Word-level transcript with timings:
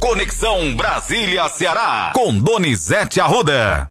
Conexão 0.00 0.76
Brasília-Ceará, 0.76 2.12
com 2.14 2.32
Donizete 2.38 3.20
Arruda. 3.20 3.88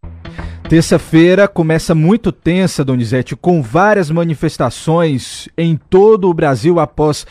Terça-feira 0.70 1.50
começa 1.50 1.94
muito 1.94 2.32
tensa, 2.32 2.84
Donizete, 2.84 3.36
com 3.36 3.62
várias 3.62 4.10
manifestações 4.10 5.50
em 5.58 5.76
todo 5.76 6.30
o 6.30 6.34
Brasil 6.34 6.80
após 6.80 7.28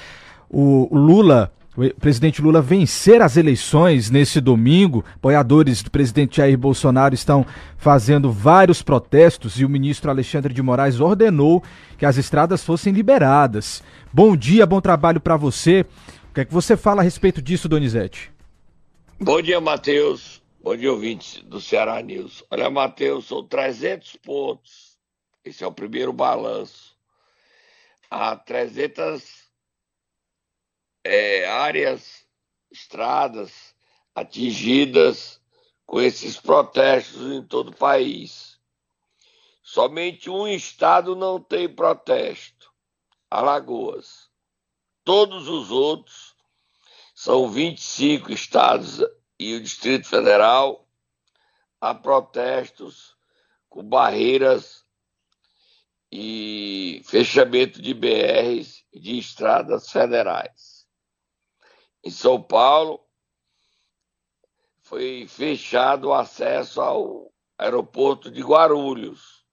o 0.50 0.88
Lula 0.94 1.50
o 1.76 2.00
presidente 2.00 2.40
Lula 2.40 2.62
vencer 2.62 3.20
as 3.20 3.36
eleições 3.36 4.10
nesse 4.10 4.40
domingo. 4.40 5.04
Apoiadores 5.16 5.82
do 5.82 5.90
presidente 5.90 6.38
Jair 6.38 6.56
Bolsonaro 6.56 7.14
estão 7.14 7.44
fazendo 7.76 8.32
vários 8.32 8.80
protestos 8.80 9.60
e 9.60 9.64
o 9.64 9.68
ministro 9.68 10.10
Alexandre 10.10 10.54
de 10.54 10.62
Moraes 10.62 11.00
ordenou 11.00 11.62
que 11.98 12.06
as 12.06 12.16
estradas 12.16 12.64
fossem 12.64 12.94
liberadas. 12.94 13.82
Bom 14.10 14.34
dia, 14.34 14.64
bom 14.64 14.80
trabalho 14.80 15.20
para 15.20 15.36
você. 15.36 15.84
O 16.30 16.34
que 16.34 16.40
é 16.40 16.44
que 16.46 16.54
você 16.54 16.78
fala 16.78 17.02
a 17.02 17.04
respeito 17.04 17.42
disso, 17.42 17.68
Donizete? 17.68 18.35
Bom 19.18 19.40
dia, 19.40 19.58
Matheus. 19.62 20.42
Bom 20.60 20.76
dia, 20.76 20.92
ouvintes 20.92 21.40
do 21.44 21.58
Ceará 21.58 22.02
News. 22.02 22.44
Olha, 22.50 22.68
Matheus, 22.68 23.24
são 23.24 23.42
300 23.42 24.16
pontos. 24.16 24.98
Esse 25.42 25.64
é 25.64 25.66
o 25.66 25.72
primeiro 25.72 26.12
balanço. 26.12 26.94
Há 28.10 28.36
300 28.36 29.50
é, 31.02 31.48
áreas, 31.48 32.26
estradas 32.70 33.74
atingidas 34.14 35.40
com 35.86 35.98
esses 35.98 36.38
protestos 36.38 37.32
em 37.32 37.42
todo 37.42 37.70
o 37.70 37.76
país. 37.76 38.60
Somente 39.62 40.28
um 40.28 40.46
estado 40.46 41.16
não 41.16 41.40
tem 41.40 41.74
protesto, 41.74 42.70
Alagoas. 43.30 44.28
Todos 45.02 45.48
os 45.48 45.70
outros, 45.70 46.35
são 47.16 47.50
25 47.50 48.30
estados 48.30 49.00
e 49.36 49.56
o 49.56 49.60
Distrito 49.60 50.06
Federal, 50.06 50.88
há 51.80 51.92
protestos 51.92 53.16
com 53.68 53.82
barreiras 53.82 54.86
e 56.12 57.02
fechamento 57.04 57.82
de 57.82 57.92
BRs 57.92 58.84
e 58.92 59.00
de 59.00 59.18
estradas 59.18 59.90
federais 59.90 60.76
em 62.06 62.10
São 62.10 62.40
Paulo, 62.40 63.04
foi 64.80 65.26
fechado 65.26 66.08
o 66.08 66.14
acesso 66.14 66.80
ao 66.80 67.34
aeroporto 67.58 68.30
de 68.30 68.40
Guarulhos. 68.42 69.44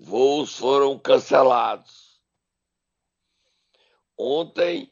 Voos 0.00 0.56
foram 0.56 0.98
cancelados. 0.98 2.18
Ontem, 4.16 4.90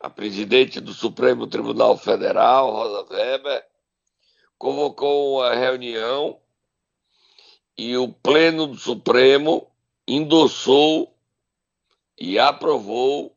a 0.00 0.08
presidente 0.08 0.80
do 0.80 0.94
Supremo 0.94 1.46
Tribunal 1.46 1.94
Federal, 1.98 2.70
Rosa 2.70 3.14
Weber, 3.14 3.66
convocou 4.56 5.36
uma 5.36 5.54
reunião 5.54 6.40
e 7.76 7.96
o 7.98 8.10
Pleno 8.10 8.66
do 8.66 8.78
Supremo 8.78 9.70
endossou 10.08 11.14
e 12.18 12.38
aprovou 12.38 13.36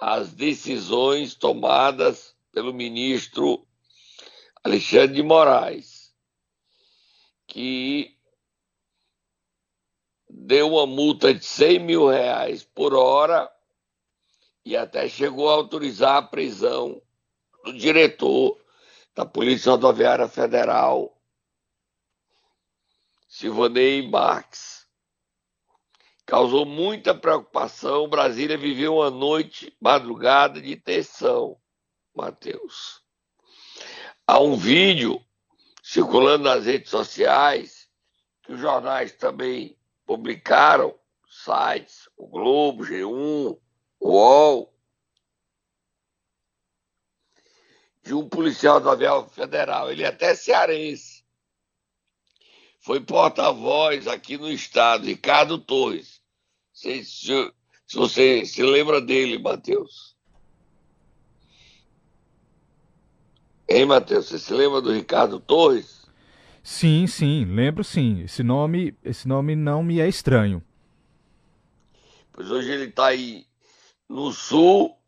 as 0.00 0.32
decisões 0.32 1.34
tomadas 1.34 2.34
pelo 2.50 2.72
ministro 2.72 3.66
Alexandre 4.62 5.16
de 5.16 5.22
Moraes, 5.22 6.14
que 7.46 8.16
deu 10.28 10.72
uma 10.72 10.86
multa 10.86 11.34
de 11.34 11.44
100 11.44 11.78
mil 11.78 12.08
reais 12.08 12.64
por 12.64 12.94
hora 12.94 13.53
e 14.64 14.76
até 14.76 15.08
chegou 15.08 15.48
a 15.50 15.54
autorizar 15.54 16.16
a 16.16 16.22
prisão 16.22 17.00
do 17.64 17.72
diretor 17.72 18.58
da 19.14 19.24
Polícia 19.24 19.72
Rodoviária 19.72 20.28
Federal, 20.28 21.16
Silvanei 23.28 24.08
Marques 24.08 24.84
causou 26.26 26.64
muita 26.64 27.14
preocupação. 27.14 28.08
Brasília 28.08 28.56
viveu 28.56 28.96
uma 28.96 29.10
noite, 29.10 29.76
madrugada 29.80 30.60
de 30.60 30.76
tensão, 30.76 31.58
Matheus. 32.14 33.02
Há 34.26 34.38
um 34.40 34.56
vídeo 34.56 35.20
circulando 35.82 36.44
nas 36.44 36.64
redes 36.64 36.90
sociais, 36.90 37.88
que 38.42 38.52
os 38.52 38.60
jornais 38.60 39.12
também 39.12 39.76
publicaram, 40.06 40.94
sites, 41.28 42.08
o 42.16 42.26
Globo, 42.26 42.84
G1, 42.84 43.50
o 43.50 43.60
UOL, 44.04 44.70
de 48.02 48.12
um 48.12 48.28
policial 48.28 48.78
do 48.78 48.90
avião 48.90 49.26
federal, 49.26 49.90
ele 49.90 50.02
é 50.02 50.08
até 50.08 50.34
cearense, 50.34 51.24
foi 52.80 53.00
porta-voz 53.00 54.06
aqui 54.06 54.36
no 54.36 54.50
estado, 54.50 55.06
Ricardo 55.06 55.56
Torres. 55.56 56.20
Se, 56.70 57.02
se, 57.02 57.52
se 57.86 57.96
você 57.96 58.44
se 58.44 58.62
lembra 58.62 59.00
dele, 59.00 59.38
Matheus. 59.38 60.14
Hein, 63.66 63.86
Matheus? 63.86 64.26
Você 64.26 64.38
se 64.38 64.52
lembra 64.52 64.82
do 64.82 64.92
Ricardo 64.92 65.40
Torres? 65.40 66.04
Sim, 66.62 67.06
sim, 67.06 67.46
lembro 67.46 67.82
sim. 67.82 68.20
Esse 68.20 68.42
nome, 68.42 68.94
esse 69.02 69.26
nome 69.26 69.56
não 69.56 69.82
me 69.82 69.98
é 69.98 70.06
estranho. 70.06 70.62
Pois 72.32 72.50
hoje 72.50 72.70
ele 72.70 72.84
está 72.90 73.06
aí 73.06 73.46
no 74.08 74.32
sul 74.32 74.98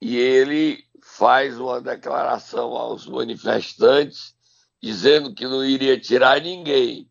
e 0.00 0.16
ele 0.16 0.84
faz 1.02 1.58
uma 1.58 1.80
declaração 1.80 2.76
aos 2.76 3.06
manifestantes 3.06 4.34
dizendo 4.82 5.34
que 5.34 5.46
não 5.46 5.64
iria 5.64 6.00
tirar 6.00 6.40
ninguém. 6.40 7.10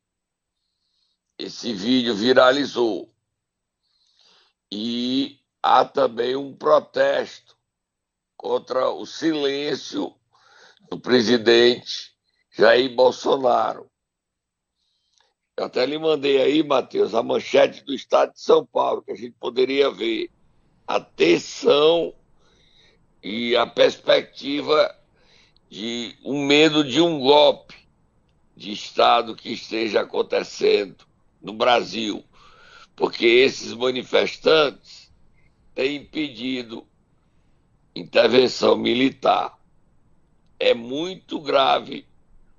Esse 1.38 1.74
vídeo 1.74 2.16
viralizou. 2.16 3.14
E 4.72 5.40
há 5.62 5.86
também 5.86 6.36
um 6.36 6.56
protesto 6.56 7.56
contra 8.36 8.90
o 8.90 9.06
silêncio 9.06 10.16
do 10.90 11.00
presidente 11.00 12.16
Jair 12.52 12.94
Bolsonaro. 12.96 13.90
Eu 15.56 15.66
até 15.66 15.86
lhe 15.86 15.98
mandei 15.98 16.42
aí, 16.42 16.64
Matheus, 16.64 17.14
a 17.14 17.22
manchete 17.22 17.84
do 17.84 17.94
Estado 17.94 18.34
de 18.34 18.42
São 18.42 18.66
Paulo, 18.66 19.02
que 19.02 19.12
a 19.12 19.16
gente 19.16 19.36
poderia 19.40 19.92
ver 19.92 20.32
a 20.90 21.00
tensão 21.00 22.16
e 23.22 23.56
a 23.56 23.68
perspectiva 23.68 24.96
de 25.70 26.16
um 26.26 26.44
medo 26.48 26.84
de 26.84 27.00
um 27.00 27.20
golpe 27.20 27.76
de 28.58 28.72
Estado 28.72 29.36
que 29.36 29.52
esteja 29.52 30.02
acontecendo 30.02 31.06
no 31.40 31.54
Brasil, 31.54 32.26
porque 32.96 33.24
esses 33.24 33.72
manifestantes 33.72 35.14
têm 35.76 35.98
impedido 35.98 36.84
intervenção 37.96 38.76
militar. 38.76 39.60
É 40.60 40.74
muito 40.74 41.40
grave 41.40 42.04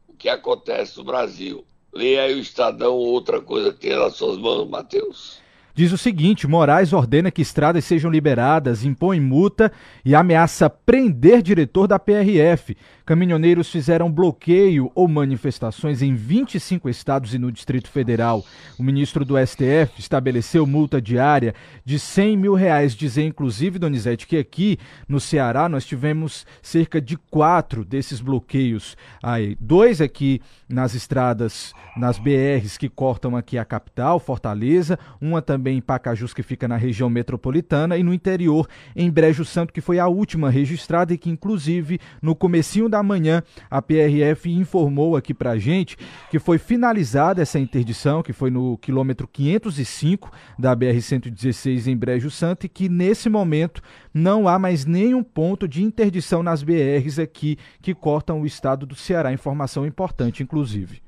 o 0.06 0.14
que 0.14 0.28
acontece 0.28 0.96
no 0.98 1.02
Brasil. 1.02 1.66
Leia 1.92 2.22
aí 2.22 2.34
o 2.36 2.40
Estadão 2.40 2.94
ou 2.94 3.08
outra 3.08 3.40
coisa 3.40 3.72
que 3.72 3.80
tem 3.80 3.96
nas 3.98 4.14
suas 4.14 4.38
mãos, 4.38 4.68
Matheus. 4.68 5.40
Diz 5.80 5.92
o 5.92 5.96
seguinte: 5.96 6.46
Moraes 6.46 6.92
ordena 6.92 7.30
que 7.30 7.40
estradas 7.40 7.86
sejam 7.86 8.10
liberadas, 8.10 8.84
impõe 8.84 9.18
multa 9.18 9.72
e 10.04 10.14
ameaça 10.14 10.68
prender 10.68 11.40
diretor 11.40 11.86
da 11.86 11.98
PRF. 11.98 12.76
Caminhoneiros 13.06 13.70
fizeram 13.70 14.12
bloqueio 14.12 14.92
ou 14.94 15.08
manifestações 15.08 16.02
em 16.02 16.14
25 16.14 16.86
estados 16.90 17.32
e 17.32 17.38
no 17.38 17.50
Distrito 17.50 17.88
Federal. 17.90 18.44
O 18.78 18.82
ministro 18.82 19.24
do 19.24 19.34
STF 19.38 19.98
estabeleceu 19.98 20.66
multa 20.66 21.00
diária 21.00 21.54
de 21.82 21.98
100 21.98 22.36
mil 22.36 22.52
reais. 22.54 22.94
Dizer, 22.94 23.24
inclusive, 23.24 23.78
Donizete, 23.78 24.26
que 24.26 24.36
aqui 24.36 24.78
no 25.08 25.18
Ceará 25.18 25.66
nós 25.66 25.86
tivemos 25.86 26.46
cerca 26.60 27.00
de 27.00 27.16
quatro 27.16 27.86
desses 27.86 28.20
bloqueios. 28.20 28.98
Aí, 29.22 29.56
dois 29.58 30.02
aqui 30.02 30.42
nas 30.68 30.94
estradas, 30.94 31.72
nas 31.96 32.18
BRs 32.18 32.76
que 32.76 32.88
cortam 32.88 33.34
aqui 33.34 33.56
a 33.56 33.64
capital, 33.64 34.20
Fortaleza, 34.20 34.98
uma 35.20 35.40
também 35.40 35.69
em 35.70 35.80
Pacajus, 35.80 36.34
que 36.34 36.42
fica 36.42 36.66
na 36.66 36.76
região 36.76 37.08
metropolitana, 37.08 37.96
e 37.96 38.02
no 38.02 38.12
interior, 38.12 38.68
em 38.94 39.10
Brejo 39.10 39.44
Santo, 39.44 39.72
que 39.72 39.80
foi 39.80 39.98
a 39.98 40.08
última 40.08 40.50
registrada 40.50 41.12
e 41.12 41.18
que, 41.18 41.30
inclusive, 41.30 41.98
no 42.20 42.34
comecinho 42.34 42.88
da 42.88 43.02
manhã, 43.02 43.42
a 43.70 43.80
PRF 43.80 44.50
informou 44.50 45.16
aqui 45.16 45.32
pra 45.32 45.58
gente 45.58 45.96
que 46.30 46.38
foi 46.38 46.58
finalizada 46.58 47.42
essa 47.42 47.58
interdição, 47.58 48.22
que 48.22 48.32
foi 48.32 48.50
no 48.50 48.78
quilômetro 48.78 49.28
505 49.28 50.30
da 50.58 50.76
BR-116 50.76 51.86
em 51.86 51.96
Brejo 51.96 52.30
Santo, 52.30 52.66
e 52.66 52.68
que 52.68 52.88
nesse 52.88 53.28
momento 53.28 53.82
não 54.12 54.48
há 54.48 54.58
mais 54.58 54.84
nenhum 54.84 55.22
ponto 55.22 55.66
de 55.68 55.82
interdição 55.82 56.42
nas 56.42 56.62
BRs 56.62 57.18
aqui 57.18 57.58
que 57.80 57.94
cortam 57.94 58.40
o 58.40 58.46
estado 58.46 58.86
do 58.86 58.94
Ceará. 58.94 59.32
Informação 59.32 59.86
importante, 59.86 60.42
inclusive. 60.42 61.02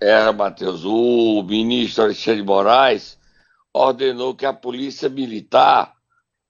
É, 0.00 0.32
Matheus, 0.32 0.84
o 0.84 1.44
ministro 1.44 2.04
Alexandre 2.04 2.40
de 2.40 2.46
Moraes 2.46 3.16
ordenou 3.72 4.34
que 4.34 4.46
a 4.46 4.52
polícia 4.52 5.08
militar 5.08 5.94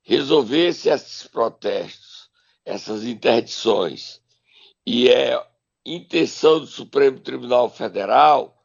resolvesse 0.03 0.89
esses 0.89 1.27
protestos 1.27 2.13
essas 2.65 3.05
interdições. 3.05 4.21
E 4.87 5.09
é 5.09 5.41
intenção 5.85 6.61
do 6.61 6.67
Supremo 6.67 7.21
Tribunal 7.21 7.69
Federal 7.69 8.57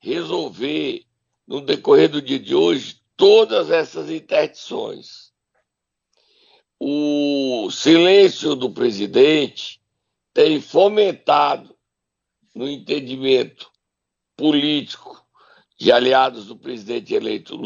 resolver, 0.00 1.04
no 1.46 1.60
decorrer 1.60 2.08
do 2.08 2.22
dia 2.22 2.38
de 2.38 2.54
hoje, 2.54 3.00
todas 3.16 3.70
essas 3.70 4.10
interdições. 4.10 5.32
O 6.78 7.68
silêncio 7.70 8.54
do 8.54 8.70
presidente 8.70 9.80
tem 10.32 10.60
fomentado, 10.60 11.76
no 12.54 12.68
entendimento 12.68 13.70
político 14.36 15.24
de 15.78 15.92
aliados 15.92 16.46
do 16.46 16.56
presidente 16.56 17.14
eleito 17.14 17.56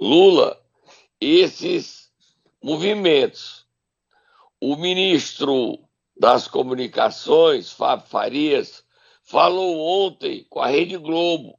Lula, 0.00 0.60
esses 1.20 2.10
movimentos. 2.62 3.66
O 4.60 4.76
ministro 4.76 5.78
das 6.18 6.48
Comunicações, 6.48 7.70
Fábio 7.70 8.06
Farias, 8.06 8.82
falou 9.22 9.78
ontem 9.78 10.46
com 10.48 10.60
a 10.60 10.68
Rede 10.68 10.96
Globo 10.96 11.58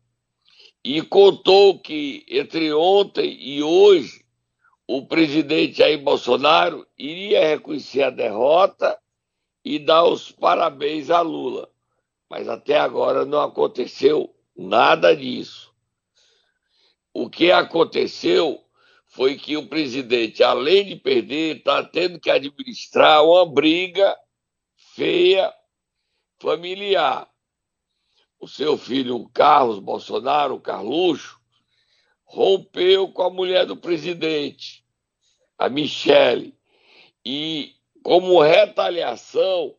e 0.84 1.04
contou 1.04 1.80
que 1.80 2.26
entre 2.28 2.74
ontem 2.74 3.38
e 3.40 3.62
hoje 3.62 4.26
o 4.88 5.06
presidente 5.06 5.78
Jair 5.78 6.02
Bolsonaro 6.02 6.88
iria 6.98 7.48
reconhecer 7.48 8.04
a 8.04 8.10
derrota 8.10 8.98
e 9.64 9.78
dar 9.78 10.04
os 10.04 10.31
parabéns 10.31 11.12
a 11.12 11.22
Lula. 11.22 11.70
Mas 12.30 12.48
até 12.48 12.78
agora 12.78 13.24
não 13.24 13.42
aconteceu 13.42 14.36
nada 14.56 15.16
disso. 15.16 15.75
O 17.18 17.30
que 17.30 17.50
aconteceu 17.50 18.62
foi 19.06 19.38
que 19.38 19.56
o 19.56 19.70
presidente, 19.70 20.44
além 20.44 20.86
de 20.86 20.98
perder, 20.98 21.60
está 21.60 21.82
tendo 21.82 22.20
que 22.20 22.30
administrar 22.30 23.24
uma 23.24 23.46
briga 23.46 24.14
feia 24.94 25.54
familiar. 26.42 27.26
O 28.38 28.50
seu 28.50 28.78
filho 28.78 29.30
Carlos 29.30 29.80
Bolsonaro, 29.80 30.60
Carluxo, 30.60 31.40
rompeu 32.26 33.08
com 33.08 33.22
a 33.22 33.30
mulher 33.30 33.66
do 33.66 33.78
presidente, 33.78 34.84
a 35.58 35.70
Michele, 35.70 36.54
e 37.24 37.78
como 38.04 38.42
retaliação, 38.42 39.74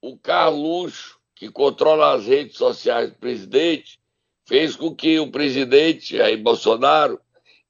o 0.00 0.16
Carluxo, 0.16 1.18
que 1.34 1.50
controla 1.50 2.14
as 2.14 2.28
redes 2.28 2.56
sociais 2.56 3.10
do 3.10 3.18
presidente, 3.18 3.98
fez 4.46 4.76
com 4.76 4.94
que 4.94 5.18
o 5.18 5.30
presidente 5.30 6.16
Jair 6.16 6.40
Bolsonaro 6.42 7.20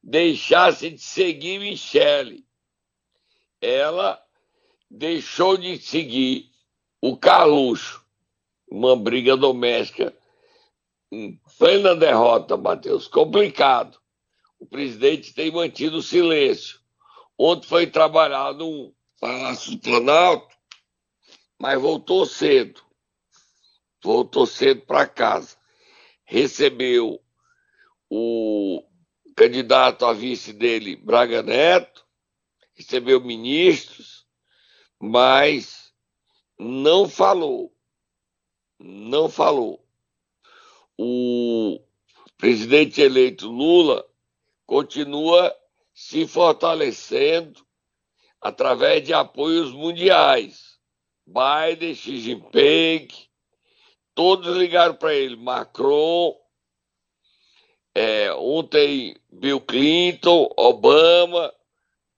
deixasse 0.02 0.90
de 0.90 1.00
seguir 1.00 1.58
Michele. 1.58 2.44
Ela 3.60 4.22
deixou 4.90 5.56
de 5.56 5.78
seguir 5.78 6.50
o 7.00 7.16
Carluxo, 7.16 8.04
uma 8.70 8.94
briga 8.94 9.36
doméstica 9.36 10.14
em 11.10 11.40
plena 11.58 11.94
derrota, 11.94 12.56
Matheus. 12.56 13.08
Complicado. 13.08 13.98
O 14.58 14.66
presidente 14.66 15.34
tem 15.34 15.50
mantido 15.50 16.02
silêncio. 16.02 16.80
Ontem 17.38 17.66
foi 17.66 17.86
trabalhar 17.86 18.54
no 18.54 18.94
Palácio 19.20 19.72
do 19.72 19.78
Planalto, 19.78 20.54
mas 21.58 21.80
voltou 21.80 22.26
cedo. 22.26 22.82
Voltou 24.02 24.46
cedo 24.46 24.82
para 24.82 25.06
casa. 25.06 25.56
Recebeu 26.26 27.22
o 28.10 28.82
candidato 29.36 30.04
a 30.04 30.12
vice 30.12 30.52
dele, 30.52 30.96
Braga 30.96 31.42
Neto, 31.42 32.04
recebeu 32.74 33.20
ministros, 33.20 34.26
mas 35.00 35.92
não 36.58 37.08
falou. 37.08 37.72
Não 38.78 39.28
falou. 39.28 39.86
O 40.98 41.80
presidente 42.36 43.00
eleito 43.00 43.48
Lula 43.48 44.06
continua 44.66 45.54
se 45.94 46.26
fortalecendo 46.26 47.66
através 48.40 49.02
de 49.04 49.14
apoios 49.14 49.72
mundiais. 49.72 50.78
Biden, 51.26 51.94
Xi 51.94 52.18
Jinping, 52.20 53.08
todos 54.16 54.56
ligaram 54.56 54.94
para 54.94 55.14
ele. 55.14 55.36
Macron, 55.36 56.34
é, 57.94 58.32
ontem 58.32 59.14
Bill 59.30 59.60
Clinton, 59.60 60.50
Obama, 60.56 61.52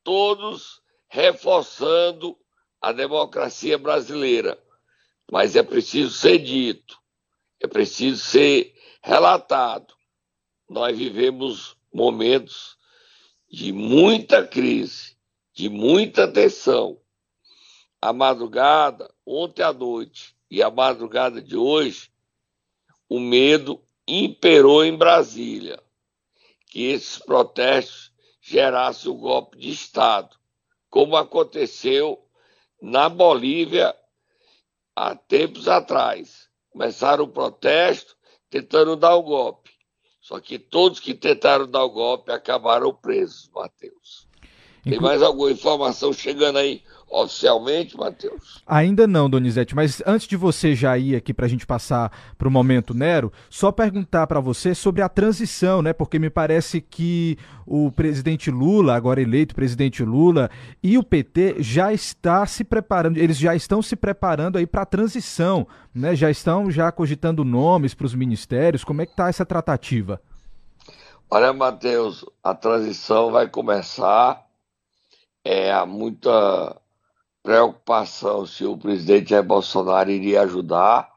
todos 0.05 0.81
reforçando 1.09 2.39
a 2.81 2.93
democracia 2.93 3.77
brasileira. 3.77 4.57
Mas 5.31 5.57
é 5.57 5.63
preciso 5.63 6.13
ser 6.13 6.39
dito, 6.39 6.97
é 7.61 7.67
preciso 7.67 8.25
ser 8.25 8.75
relatado. 9.03 9.93
Nós 10.71 10.97
vivemos 10.97 11.77
momentos 11.93 12.79
de 13.51 13.73
muita 13.73 14.47
crise, 14.47 15.17
de 15.53 15.69
muita 15.69 16.33
tensão. 16.33 17.01
A 18.01 18.13
madrugada, 18.13 19.13
ontem 19.27 19.63
à 19.63 19.73
noite 19.73 20.38
e 20.51 20.63
a 20.63 20.71
madrugada 20.71 21.41
de 21.43 21.57
hoje, 21.57 22.11
o 23.09 23.21
medo 23.21 23.83
imperou 24.07 24.85
em 24.85 24.97
Brasília 24.97 25.83
que 26.67 26.85
esses 26.85 27.19
protestos 27.19 28.13
gerassem 28.41 29.11
o 29.11 29.15
um 29.15 29.19
golpe 29.19 29.59
de 29.59 29.71
Estado, 29.71 30.37
como 30.89 31.17
aconteceu 31.17 32.19
na 32.81 33.09
Bolívia 33.09 33.95
há 34.95 35.15
tempos 35.15 35.69
atrás. 35.69 36.49
Começaram 36.71 37.25
o 37.25 37.33
protesto 37.33 38.17
tentando 38.51 38.97
dar 38.97 39.15
o 39.17 39.23
golpe. 39.23 39.71
Só 40.21 40.41
que 40.41 40.59
todos 40.59 41.01
que 41.01 41.15
tentaram 41.15 41.67
dar 41.67 41.85
o 41.85 41.91
golpe 41.91 42.31
acabaram 42.31 42.95
presos, 42.95 43.49
Matheus. 43.55 44.29
Tem 44.85 45.01
mais 45.01 45.23
alguma 45.23 45.51
informação 45.51 46.13
chegando 46.13 46.59
aí 46.59 46.83
oficialmente, 47.11 47.97
Matheus? 47.97 48.63
Ainda 48.67 49.07
não, 49.07 49.29
Donizete, 49.29 49.75
mas 49.75 50.03
antes 50.07 50.27
de 50.27 50.37
você 50.37 50.75
já 50.75 50.97
ir 50.99 51.17
aqui 51.17 51.33
para 51.33 51.47
a 51.47 51.49
gente 51.49 51.67
passar 51.67 52.13
para 52.37 52.49
o 52.49 52.51
momento 52.51 52.95
Nero, 52.95 53.33
só 53.49 53.73
perguntar 53.73 54.27
para 54.27 54.41
você 54.41 54.75
sobre 54.75 55.03
a 55.03 55.09
transição, 55.09 55.81
né? 55.81 55.93
Porque 55.93 56.19
me 56.19 56.29
parece 56.29 56.81
que 56.81 57.39
o 57.67 57.91
presidente 57.91 58.51
Lula, 58.51 58.95
agora 58.95 59.21
eleito 59.21 59.55
presidente 59.55 60.05
Lula, 60.05 60.51
e 60.83 60.99
o 60.99 61.03
PT 61.03 61.57
já 61.59 61.93
está 61.93 62.47
se 62.47 62.63
preparando, 62.63 63.17
eles 63.17 63.39
já 63.39 63.55
estão 63.55 63.81
se 63.81 63.97
preparando 63.97 64.59
aí 64.59 64.67
para 64.67 64.83
a 64.83 64.87
transição, 64.87 65.67
né? 65.95 66.15
Já 66.15 66.31
estão 66.31 66.71
já 66.71 66.93
cogitando 66.93 67.45
nomes 67.45 67.95
para 67.95 68.07
os 68.07 68.15
ministérios. 68.15 68.85
Como 68.85 69.03
é 69.03 69.07
que 69.07 69.13
está 69.13 69.29
essa 69.29 69.47
tratativa? 69.47 70.21
Olha, 71.31 71.53
Matheus, 71.53 72.25
a 72.43 72.55
transição 72.55 73.31
vai 73.31 73.49
começar. 73.49 74.47
É, 75.45 75.71
há 75.73 75.85
muita 75.85 76.81
preocupação 77.49 78.45
se 78.45 78.67
o 78.67 78.77
presidente 78.77 79.31
Jair 79.31 79.43
Bolsonaro 79.43 80.11
iria 80.11 80.43
ajudar. 80.43 81.11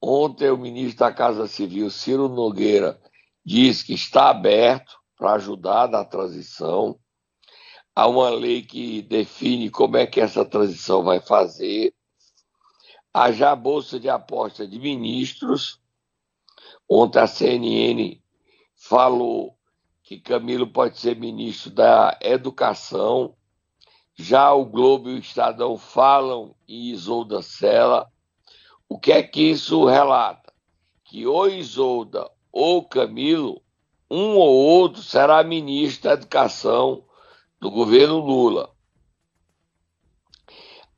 Ontem, 0.00 0.48
o 0.48 0.56
ministro 0.56 1.00
da 1.00 1.12
Casa 1.12 1.48
Civil, 1.48 1.90
Ciro 1.90 2.28
Nogueira, 2.28 3.02
disse 3.44 3.84
que 3.84 3.92
está 3.92 4.30
aberto 4.30 4.96
para 5.16 5.32
ajudar 5.32 5.88
na 5.88 6.04
transição. 6.04 6.96
Há 7.96 8.06
uma 8.06 8.30
lei 8.30 8.62
que 8.62 9.02
define 9.02 9.68
como 9.68 9.96
é 9.96 10.06
que 10.06 10.20
essa 10.20 10.44
transição 10.44 11.02
vai 11.02 11.18
fazer. 11.18 11.92
Há 13.12 13.32
já 13.32 13.50
a 13.50 13.56
bolsa 13.56 13.98
de 13.98 14.08
aposta 14.08 14.68
de 14.68 14.78
ministros. 14.78 15.80
Ontem 16.88 17.18
a 17.18 17.26
CNN 17.26 18.22
falou 18.76 19.58
que 20.04 20.20
Camilo 20.20 20.68
pode 20.68 20.96
ser 21.00 21.16
ministro 21.16 21.72
da 21.72 22.16
Educação. 22.22 23.34
Já 24.16 24.52
o 24.52 24.64
Globo 24.64 25.10
e 25.10 25.14
o 25.14 25.18
Estadão 25.18 25.76
falam 25.76 26.54
em 26.66 26.86
Isolda 26.90 27.42
Sela. 27.42 28.10
O 28.88 28.98
que 28.98 29.12
é 29.12 29.22
que 29.22 29.42
isso 29.42 29.84
relata? 29.84 30.52
Que 31.04 31.26
ou 31.26 31.48
Isolda 31.48 32.30
ou 32.50 32.82
Camilo, 32.82 33.62
um 34.10 34.36
ou 34.36 34.54
outro 34.54 35.02
será 35.02 35.44
ministro 35.44 36.04
da 36.04 36.14
Educação 36.14 37.04
do 37.60 37.70
governo 37.70 38.18
Lula. 38.18 38.74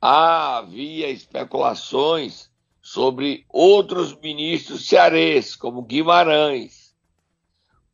Havia 0.01 1.09
especulações 1.09 2.49
sobre 2.81 3.45
outros 3.49 4.15
ministros 4.15 4.87
cearenses, 4.87 5.57
como 5.57 5.81
Guimarães, 5.81 6.95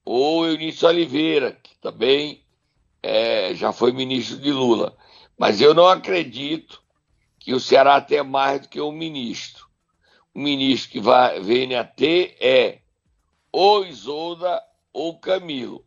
ou 0.06 0.46
Eunício 0.46 0.88
Oliveira, 0.88 1.54
que 1.54 1.76
também 1.80 2.46
é, 3.02 3.56
já 3.56 3.72
foi 3.74 3.92
ministro 3.92 4.38
de 4.38 4.52
Lula. 4.52 4.96
Mas 5.38 5.60
eu 5.60 5.74
não 5.74 5.88
acredito 5.88 6.82
que 7.40 7.54
o 7.54 7.60
Ceará 7.60 8.00
tenha 8.02 8.24
mais 8.24 8.62
do 8.62 8.70
que 8.70 8.82
um 8.82 8.92
ministro. 8.92 9.68
O 10.34 10.40
ministro 10.40 10.92
que 10.92 11.00
vai, 11.00 11.40
vem 11.40 11.76
a 11.76 11.84
ter 11.84 12.36
é 12.40 12.80
ou 13.52 13.86
Isolda 13.86 14.62
ou 14.92 15.20
Camilo. 15.20 15.86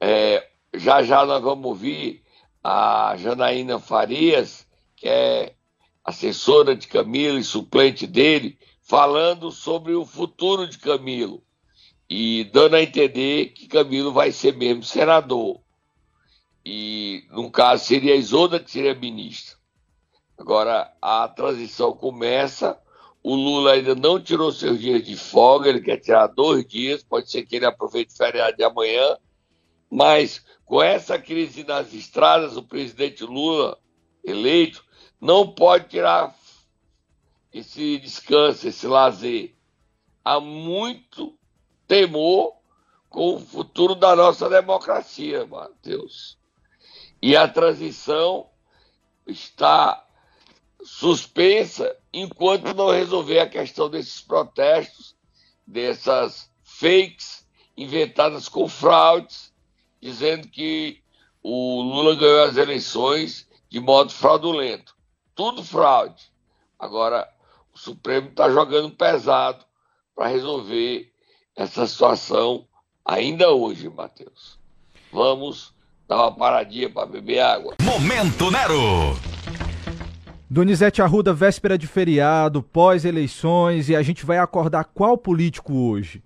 É, 0.00 0.48
já 0.74 1.02
já 1.02 1.24
nós 1.24 1.42
vamos 1.42 1.66
ouvir 1.66 2.22
a 2.62 3.14
Janaína 3.16 3.78
Farias, 3.78 4.66
que 4.96 5.08
é 5.08 5.54
assessora 6.04 6.74
de 6.74 6.88
Camilo 6.88 7.38
e 7.38 7.44
suplente 7.44 8.06
dele, 8.06 8.58
falando 8.82 9.50
sobre 9.50 9.94
o 9.94 10.04
futuro 10.04 10.68
de 10.68 10.78
Camilo 10.78 11.42
e 12.08 12.44
dando 12.44 12.76
a 12.76 12.82
entender 12.82 13.46
que 13.54 13.66
Camilo 13.66 14.12
vai 14.12 14.32
ser 14.32 14.54
mesmo 14.54 14.82
senador. 14.82 15.60
E, 16.64 17.26
no 17.30 17.50
caso, 17.50 17.84
seria 17.84 18.14
a 18.14 18.16
Isolda 18.16 18.60
que 18.60 18.70
seria 18.70 18.94
ministra. 18.94 19.56
Agora, 20.38 20.92
a 21.00 21.28
transição 21.28 21.92
começa, 21.92 22.80
o 23.22 23.34
Lula 23.34 23.72
ainda 23.72 23.94
não 23.94 24.20
tirou 24.20 24.50
seus 24.50 24.80
dias 24.80 25.04
de 25.04 25.16
folga, 25.16 25.68
ele 25.68 25.80
quer 25.80 25.98
tirar 25.98 26.26
dois 26.26 26.66
dias, 26.66 27.02
pode 27.02 27.30
ser 27.30 27.46
que 27.46 27.56
ele 27.56 27.66
aproveite 27.66 28.12
o 28.12 28.16
feriado 28.16 28.56
de 28.56 28.64
amanhã, 28.64 29.16
mas 29.90 30.44
com 30.64 30.82
essa 30.82 31.18
crise 31.18 31.64
nas 31.64 31.92
estradas, 31.92 32.56
o 32.56 32.62
presidente 32.62 33.24
Lula, 33.24 33.78
eleito, 34.24 34.84
não 35.20 35.46
pode 35.52 35.88
tirar 35.88 36.34
esse 37.52 37.98
descanso, 37.98 38.66
esse 38.66 38.86
lazer. 38.86 39.54
Há 40.24 40.40
muito 40.40 41.38
temor 41.86 42.54
com 43.08 43.34
o 43.34 43.40
futuro 43.40 43.94
da 43.94 44.16
nossa 44.16 44.48
democracia, 44.48 45.44
Matheus. 45.46 46.38
E 47.22 47.36
a 47.36 47.46
transição 47.46 48.50
está 49.26 50.04
suspensa 50.82 51.96
enquanto 52.12 52.74
não 52.74 52.90
resolver 52.90 53.38
a 53.38 53.48
questão 53.48 53.88
desses 53.88 54.20
protestos, 54.20 55.14
dessas 55.64 56.50
fakes 56.64 57.46
inventadas 57.76 58.48
com 58.48 58.68
fraudes, 58.68 59.54
dizendo 60.00 60.48
que 60.48 61.00
o 61.40 61.80
Lula 61.80 62.16
ganhou 62.16 62.42
as 62.42 62.56
eleições 62.56 63.48
de 63.70 63.78
modo 63.78 64.12
fraudulento. 64.12 64.96
Tudo 65.34 65.62
fraude. 65.62 66.30
Agora, 66.76 67.32
o 67.72 67.78
Supremo 67.78 68.30
está 68.30 68.50
jogando 68.50 68.90
pesado 68.90 69.64
para 70.14 70.26
resolver 70.26 71.12
essa 71.54 71.86
situação 71.86 72.66
ainda 73.04 73.52
hoje, 73.52 73.88
Matheus. 73.88 74.58
Vamos 75.12 75.72
uma 76.16 76.32
paradinha 76.32 76.88
para 76.90 77.06
beber 77.06 77.40
água. 77.40 77.74
Momento 77.82 78.50
Nero! 78.50 79.16
Donizete 80.48 81.00
Arruda, 81.00 81.32
véspera 81.32 81.78
de 81.78 81.86
feriado, 81.86 82.62
pós-eleições, 82.62 83.88
e 83.88 83.96
a 83.96 84.02
gente 84.02 84.26
vai 84.26 84.36
acordar 84.36 84.84
qual 84.84 85.16
político 85.16 85.72
hoje? 85.72 86.22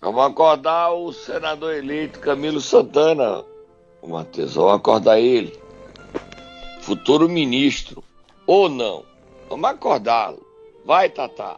Vamos 0.00 0.24
acordar 0.24 0.92
o 0.92 1.12
senador 1.12 1.74
eleito 1.74 2.20
Camilo 2.20 2.60
Santana, 2.60 3.44
Matheus. 4.06 4.54
Vamos 4.54 4.74
acordar 4.74 5.18
ele. 5.18 5.58
Futuro 6.80 7.28
ministro. 7.28 8.04
Ou 8.46 8.68
não. 8.68 9.04
Vamos 9.50 9.68
acordá-lo. 9.68 10.46
Vai, 10.84 11.08
Tatá. 11.08 11.56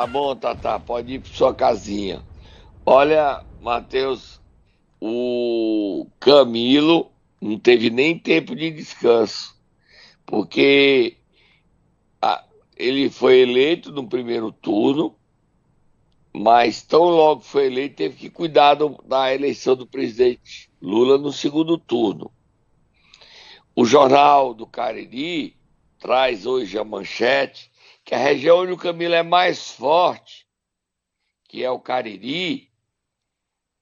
Tá 0.00 0.06
bom, 0.06 0.34
Tatá, 0.34 0.80
pode 0.80 1.12
ir 1.12 1.18
para 1.20 1.30
sua 1.30 1.54
casinha. 1.54 2.24
Olha, 2.86 3.44
Matheus, 3.60 4.40
o 4.98 6.06
Camilo 6.18 7.12
não 7.38 7.58
teve 7.58 7.90
nem 7.90 8.18
tempo 8.18 8.56
de 8.56 8.70
descanso, 8.70 9.54
porque 10.24 11.18
a, 12.22 12.42
ele 12.78 13.10
foi 13.10 13.40
eleito 13.40 13.92
no 13.92 14.08
primeiro 14.08 14.50
turno, 14.50 15.14
mas 16.34 16.82
tão 16.82 17.02
logo 17.02 17.42
foi 17.42 17.66
eleito, 17.66 17.96
teve 17.96 18.16
que 18.16 18.30
cuidar 18.30 18.76
do, 18.76 18.96
da 19.04 19.34
eleição 19.34 19.76
do 19.76 19.86
presidente 19.86 20.70
Lula 20.80 21.18
no 21.18 21.30
segundo 21.30 21.76
turno. 21.76 22.32
O 23.76 23.84
jornal 23.84 24.54
do 24.54 24.66
Cariri 24.66 25.58
traz 25.98 26.46
hoje 26.46 26.78
a 26.78 26.84
manchete 26.84 27.69
que 28.10 28.14
a 28.16 28.18
região 28.18 28.58
onde 28.58 28.72
o 28.72 28.76
Camilo 28.76 29.14
é 29.14 29.22
mais 29.22 29.70
forte, 29.70 30.44
que 31.48 31.62
é 31.62 31.70
o 31.70 31.78
Cariri, 31.78 32.68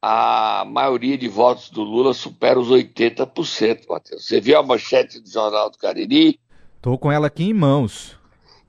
a 0.03 0.67
maioria 0.69 1.17
de 1.17 1.27
votos 1.27 1.71
do 1.71 1.83
Lula 1.83 2.13
supera 2.13 2.61
os 2.61 2.69
80%, 2.69 3.89
Matheus. 3.89 4.27
Você 4.27 4.39
viu 4.39 4.59
a 4.59 4.63
manchete 4.63 5.19
do 5.19 5.31
Jornal 5.31 5.71
do 5.71 5.79
Cariri? 5.79 6.39
Tô 6.83 6.99
com 6.99 7.11
ela 7.11 7.29
aqui 7.29 7.45
em 7.45 7.55
mãos. 7.55 8.19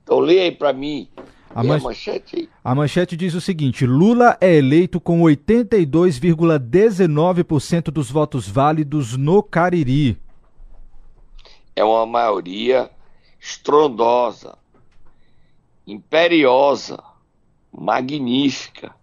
Então 0.01 0.19
lê 0.19 0.39
aí 0.39 0.53
para 0.53 0.71
mim. 0.71 1.09
A, 1.53 1.61
man... 1.61 1.75
a, 1.75 1.81
manchete 1.81 2.49
a 2.63 2.73
manchete 2.73 3.17
diz 3.17 3.33
o 3.33 3.41
seguinte: 3.41 3.85
Lula 3.85 4.37
é 4.39 4.55
eleito 4.55 5.01
com 5.01 5.19
82,19% 5.23 7.91
dos 7.91 8.09
votos 8.09 8.47
válidos 8.47 9.17
no 9.17 9.43
Cariri. 9.43 10.17
É 11.75 11.83
uma 11.83 12.05
maioria 12.05 12.89
estrondosa 13.37 14.57
imperiosa, 15.91 17.03
magnífica, 17.71 18.95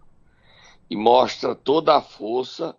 e 0.89 0.95
mostra 0.95 1.53
toda 1.53 1.97
a 1.97 2.01
força, 2.01 2.77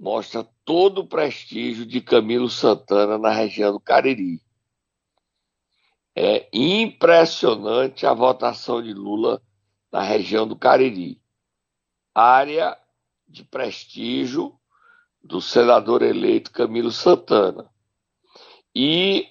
mostra 0.00 0.42
todo 0.64 1.02
o 1.02 1.06
prestígio 1.06 1.84
de 1.84 2.00
Camilo 2.00 2.48
Santana 2.48 3.18
na 3.18 3.30
região 3.30 3.72
do 3.72 3.80
Cariri. 3.80 4.40
É 6.16 6.48
impressionante 6.52 8.06
a 8.06 8.14
votação 8.14 8.82
de 8.82 8.94
Lula 8.94 9.42
na 9.90 10.02
região 10.02 10.48
do 10.48 10.56
Cariri. 10.56 11.20
Área 12.14 12.76
de 13.28 13.44
prestígio 13.44 14.58
do 15.22 15.40
senador 15.40 16.02
eleito 16.02 16.50
Camilo 16.50 16.90
Santana. 16.90 17.70
E 18.74 19.28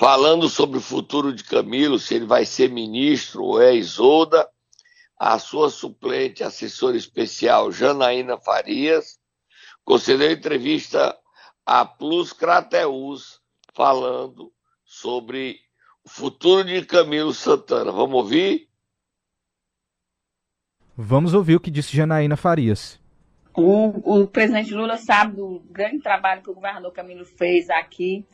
falando 0.00 0.48
sobre 0.48 0.78
o 0.78 0.80
futuro 0.80 1.30
de 1.30 1.44
Camilo, 1.44 1.98
se 1.98 2.14
ele 2.14 2.24
vai 2.24 2.46
ser 2.46 2.70
ministro 2.70 3.44
ou 3.44 3.60
é 3.60 3.74
Isolda, 3.74 4.48
a 5.14 5.38
sua 5.38 5.68
suplente 5.68 6.42
assessora 6.42 6.96
especial 6.96 7.70
Janaína 7.70 8.38
Farias 8.38 9.18
concedeu 9.84 10.32
entrevista 10.32 11.14
a 11.66 11.84
Plus 11.84 12.32
Crateus 12.32 13.42
falando 13.74 14.50
sobre 14.86 15.58
o 16.02 16.08
futuro 16.08 16.64
de 16.64 16.82
Camilo 16.86 17.34
Santana. 17.34 17.92
Vamos 17.92 18.14
ouvir? 18.22 18.70
Vamos 20.96 21.34
ouvir 21.34 21.56
o 21.56 21.60
que 21.60 21.70
disse 21.70 21.94
Janaína 21.94 22.38
Farias. 22.38 22.98
O, 23.52 24.20
o 24.22 24.26
presidente 24.26 24.72
Lula 24.72 24.96
sabe 24.96 25.36
do 25.36 25.60
grande 25.70 26.00
trabalho 26.00 26.42
que 26.42 26.50
o 26.50 26.54
governador 26.54 26.90
Camilo 26.90 27.26
fez 27.26 27.68
aqui 27.68 28.26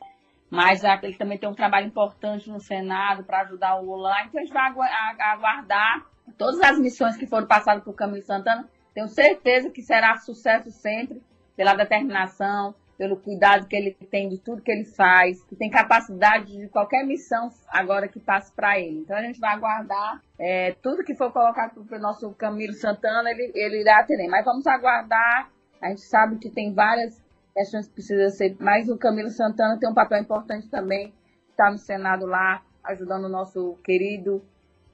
mas 0.57 0.83
ele 0.83 1.15
também 1.15 1.37
tem 1.37 1.49
um 1.49 1.55
trabalho 1.55 1.87
importante 1.87 2.49
no 2.49 2.59
Senado 2.59 3.23
para 3.23 3.43
ajudar 3.43 3.77
o 3.77 3.85
Lula. 3.85 4.25
Então 4.25 4.41
a 4.41 4.45
gente 4.45 4.55
vai 4.55 4.73
aguardar 5.21 6.07
todas 6.39 6.61
as 6.63 6.79
missões 6.79 7.17
que 7.17 7.27
foram 7.27 7.47
passadas 7.47 7.85
por 7.85 7.95
Camilo 7.95 8.25
Santana. 8.25 8.67
Tenho 8.95 9.09
certeza 9.09 9.71
que 9.71 9.83
será 9.83 10.17
sucesso 10.17 10.71
sempre, 10.71 11.23
pela 11.55 11.75
determinação, 11.75 12.75
pelo 12.97 13.19
cuidado 13.19 13.67
que 13.67 13.77
ele 13.77 13.93
tem 14.11 14.29
de 14.29 14.39
tudo 14.39 14.63
que 14.63 14.71
ele 14.71 14.85
faz, 14.85 15.45
que 15.45 15.55
tem 15.55 15.69
capacidade 15.69 16.57
de 16.57 16.69
qualquer 16.69 17.05
missão 17.05 17.51
agora 17.69 18.09
que 18.09 18.19
passe 18.19 18.51
para 18.55 18.81
ele. 18.81 19.01
Então 19.01 19.15
a 19.15 19.23
gente 19.23 19.39
vai 19.39 19.55
aguardar 19.55 20.23
é, 20.39 20.73
tudo 20.83 21.05
que 21.05 21.15
for 21.15 21.31
colocado 21.31 21.85
para 21.85 21.99
o 21.99 22.01
nosso 22.01 22.33
Camilo 22.33 22.73
Santana, 22.73 23.31
ele, 23.31 23.53
ele 23.55 23.83
irá 23.83 24.01
atender. 24.01 24.29
Mas 24.29 24.45
vamos 24.45 24.67
aguardar. 24.67 25.51
A 25.83 25.89
gente 25.89 26.01
sabe 26.01 26.39
que 26.39 26.49
tem 26.49 26.73
várias 26.73 27.23
questões 27.57 27.87
que 27.87 27.95
precisam 27.95 28.29
ser. 28.29 28.55
Mas 28.61 28.87
o 28.91 28.99
Camilo 28.99 29.31
Santana 29.31 29.79
tem 29.81 29.89
um 29.89 29.95
papel 29.95 30.21
importante 30.21 30.69
também, 30.69 31.15
está 31.49 31.71
no 31.71 31.79
Senado 31.79 32.27
lá, 32.27 32.63
ajudando 32.85 33.25
o 33.25 33.31
nosso 33.31 33.79
querido 33.83 34.45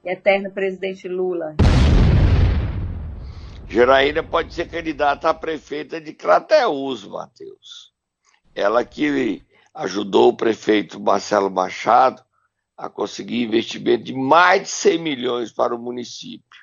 e 0.03 0.09
eterno 0.09 0.49
presidente 0.49 1.09
Lula. 1.09 1.55
Janaína 3.67 4.23
pode 4.23 4.53
ser 4.53 4.69
candidata 4.69 5.29
a 5.29 5.33
prefeita 5.33 5.99
de 5.99 6.13
Crateús, 6.13 7.05
Matheus. 7.05 7.91
Ela 8.55 8.85
que 8.85 9.43
ajudou 9.73 10.29
o 10.29 10.37
prefeito 10.37 11.01
Marcelo 11.01 11.49
Machado 11.49 12.23
a 12.77 12.89
conseguir 12.89 13.43
investimento 13.43 14.05
de 14.05 14.13
mais 14.13 14.63
de 14.63 14.69
100 14.69 14.99
milhões 14.99 15.51
para 15.51 15.75
o 15.75 15.79
município. 15.79 16.62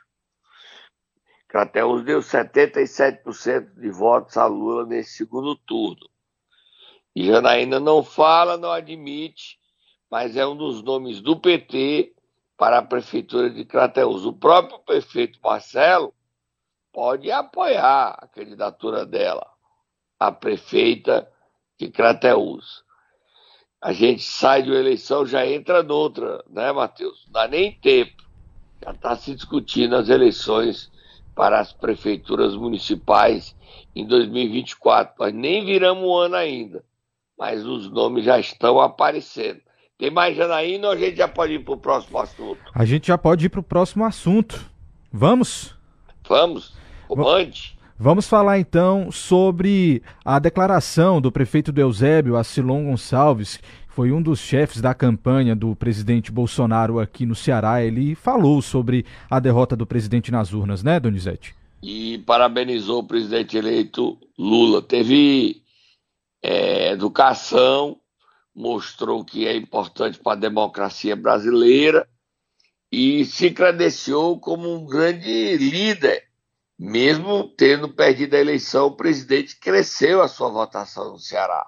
Crateus 1.50 2.04
deu 2.04 2.21
77% 2.21 3.75
de 3.75 3.90
votos 3.90 4.37
a 4.37 4.47
Lula 4.47 4.87
nesse 4.87 5.16
segundo 5.16 5.57
turno. 5.57 6.09
E 7.14 7.26
Janaína 7.26 7.80
não 7.80 8.04
fala, 8.04 8.57
não 8.57 8.71
admite, 8.71 9.59
mas 10.09 10.37
é 10.37 10.47
um 10.47 10.57
dos 10.57 10.80
nomes 10.80 11.21
do 11.21 11.37
PT 11.37 12.14
para 12.57 12.78
a 12.78 12.83
prefeitura 12.83 13.50
de 13.50 13.64
Crateus. 13.64 14.25
O 14.25 14.33
próprio 14.33 14.78
prefeito 14.78 15.40
Marcelo 15.42 16.14
pode 16.92 17.33
apoiar 17.33 18.16
a 18.21 18.28
candidatura 18.28 19.04
dela, 19.04 19.45
a 20.21 20.30
prefeita 20.30 21.28
de 21.76 21.90
Crateus. 21.90 22.85
A 23.83 23.92
gente 23.92 24.23
sai 24.23 24.62
de 24.62 24.71
uma 24.71 24.78
eleição, 24.78 25.26
já 25.26 25.45
entra 25.45 25.83
noutra, 25.83 26.45
né, 26.49 26.71
Matheus? 26.71 27.25
Não 27.26 27.33
dá 27.33 27.49
nem 27.49 27.73
tempo. 27.80 28.23
Já 28.85 28.92
está 28.92 29.16
se 29.16 29.35
discutindo 29.35 29.97
as 29.97 30.09
eleições 30.09 30.92
para 31.40 31.59
as 31.59 31.73
prefeituras 31.73 32.54
municipais 32.54 33.56
em 33.97 34.06
2024. 34.06 35.14
Nós 35.18 35.32
nem 35.32 35.64
viramos 35.64 36.04
o 36.04 36.14
ano 36.14 36.35
ainda, 36.35 36.85
mas 37.38 37.64
os 37.64 37.90
nomes 37.90 38.26
já 38.26 38.38
estão 38.38 38.78
aparecendo. 38.78 39.59
Tem 39.97 40.11
mais 40.11 40.37
Janaína 40.37 40.88
ou 40.88 40.92
a 40.92 40.97
gente 40.99 41.16
já 41.16 41.26
pode 41.26 41.54
ir 41.54 41.64
para 41.64 41.73
o 41.73 41.78
próximo 41.78 42.18
assunto? 42.18 42.61
A 42.75 42.85
gente 42.85 43.06
já 43.06 43.16
pode 43.16 43.47
ir 43.47 43.49
para 43.49 43.61
o 43.61 43.62
próximo 43.62 44.04
assunto. 44.04 44.70
Vamos? 45.11 45.75
Vamos. 46.28 46.75
Comande. 47.09 47.75
Vamos 47.99 48.28
falar 48.28 48.59
então 48.59 49.11
sobre 49.11 50.02
a 50.23 50.38
declaração 50.38 51.23
do 51.23 51.32
prefeito 51.32 51.73
do 51.73 51.80
Eusébio, 51.80 52.37
Acilon 52.37 52.85
Gonçalves, 52.85 53.61
foi 53.90 54.12
um 54.12 54.23
dos 54.23 54.38
chefes 54.38 54.80
da 54.80 54.94
campanha 54.94 55.54
do 55.54 55.76
presidente 55.76 56.32
Bolsonaro 56.32 56.99
aqui 56.99 57.26
no 57.26 57.35
Ceará. 57.35 57.85
Ele 57.85 58.14
falou 58.14 58.62
sobre 58.62 59.04
a 59.28 59.38
derrota 59.38 59.76
do 59.76 59.87
presidente 59.87 60.32
nas 60.32 60.52
urnas, 60.52 60.82
né, 60.82 60.99
Donizete? 60.99 61.54
E 61.82 62.18
parabenizou 62.18 63.00
o 63.00 63.06
presidente 63.06 63.56
eleito 63.56 64.18
Lula. 64.38 64.80
Teve 64.80 65.62
é, 66.42 66.92
educação, 66.92 67.99
mostrou 68.54 69.25
que 69.25 69.47
é 69.47 69.56
importante 69.56 70.18
para 70.18 70.32
a 70.32 70.40
democracia 70.40 71.14
brasileira 71.14 72.09
e 72.90 73.25
se 73.25 73.50
credenciou 73.50 74.38
como 74.40 74.75
um 74.75 74.87
grande 74.87 75.56
líder 75.59 76.30
mesmo 76.82 77.47
tendo 77.47 77.90
perdido 77.90 78.35
a 78.35 78.40
eleição, 78.40 78.87
o 78.87 78.97
presidente 78.97 79.54
cresceu 79.61 80.23
a 80.23 80.28
sua 80.28 80.49
votação 80.49 81.12
no 81.12 81.18
Ceará. 81.18 81.66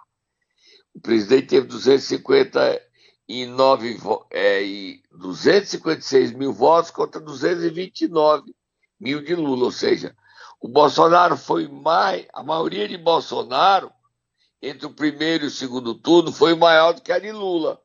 O 0.95 1.01
presidente 1.01 1.49
teve 1.49 1.67
259 1.67 3.99
é, 4.31 4.63
e 4.63 5.03
256 5.11 6.33
mil 6.33 6.53
votos 6.53 6.91
contra 6.91 7.21
229 7.21 8.55
mil 9.01 9.23
de 9.23 9.35
Lula, 9.35 9.65
ou 9.65 9.73
seja, 9.73 10.15
o 10.61 10.69
Bolsonaro 10.69 11.37
foi 11.37 11.67
mais, 11.67 12.27
a 12.33 12.43
maioria 12.43 12.87
de 12.87 12.97
Bolsonaro 12.97 13.91
entre 14.61 14.87
o 14.87 14.95
primeiro 14.95 15.45
e 15.45 15.49
o 15.49 15.51
segundo 15.51 15.95
turno 15.95 16.33
foi 16.33 16.55
maior 16.55 16.93
do 16.93 17.03
que 17.03 17.11
a 17.11 17.19
de 17.19 17.33
Lula. 17.33 17.83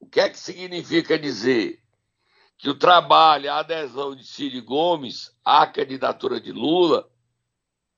O 0.00 0.06
que 0.06 0.20
é 0.20 0.30
que 0.30 0.38
significa 0.38 1.18
dizer? 1.18 1.84
que 2.58 2.70
o 2.70 2.74
trabalho, 2.74 3.52
a 3.52 3.58
adesão 3.58 4.14
de 4.14 4.24
Ciro 4.24 4.64
Gomes 4.64 5.30
à 5.44 5.66
candidatura 5.66 6.40
de 6.40 6.52
Lula 6.52 7.08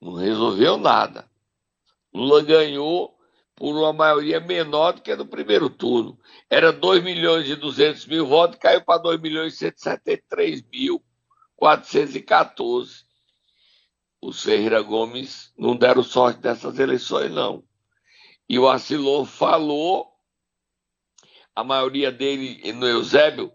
não 0.00 0.14
resolveu 0.14 0.76
nada. 0.76 1.30
Lula 2.12 2.42
ganhou 2.42 3.17
por 3.58 3.74
uma 3.74 3.92
maioria 3.92 4.38
menor 4.38 4.92
do 4.92 5.02
que 5.02 5.16
no 5.16 5.26
primeiro 5.26 5.68
turno. 5.68 6.16
Era 6.48 6.72
2 6.72 7.02
milhões 7.02 7.48
e 7.48 7.56
200 7.56 8.06
mil 8.06 8.24
votos, 8.24 8.56
caiu 8.60 8.84
para 8.84 9.02
2 9.02 9.20
milhões 9.20 9.54
e 9.54 9.56
173 9.56 10.62
mil 10.70 11.04
414. 11.56 13.04
O 14.20 14.32
Ferreira 14.32 14.80
Gomes 14.80 15.52
não 15.58 15.74
deram 15.76 16.04
sorte 16.04 16.40
dessas 16.40 16.78
eleições, 16.78 17.32
não. 17.32 17.64
E 18.48 18.60
o 18.60 18.68
Acilon 18.68 19.24
falou, 19.24 20.06
a 21.54 21.64
maioria 21.64 22.12
dele 22.12 22.72
no 22.72 22.86
Eusébio, 22.86 23.52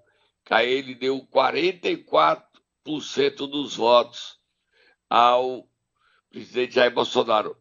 ele 0.51 0.95
deu 0.95 1.25
44% 1.33 2.43
dos 3.50 3.77
votos 3.77 4.38
ao 5.10 5.65
presidente 6.29 6.75
Jair 6.75 6.93
Bolsonaro. 6.93 7.55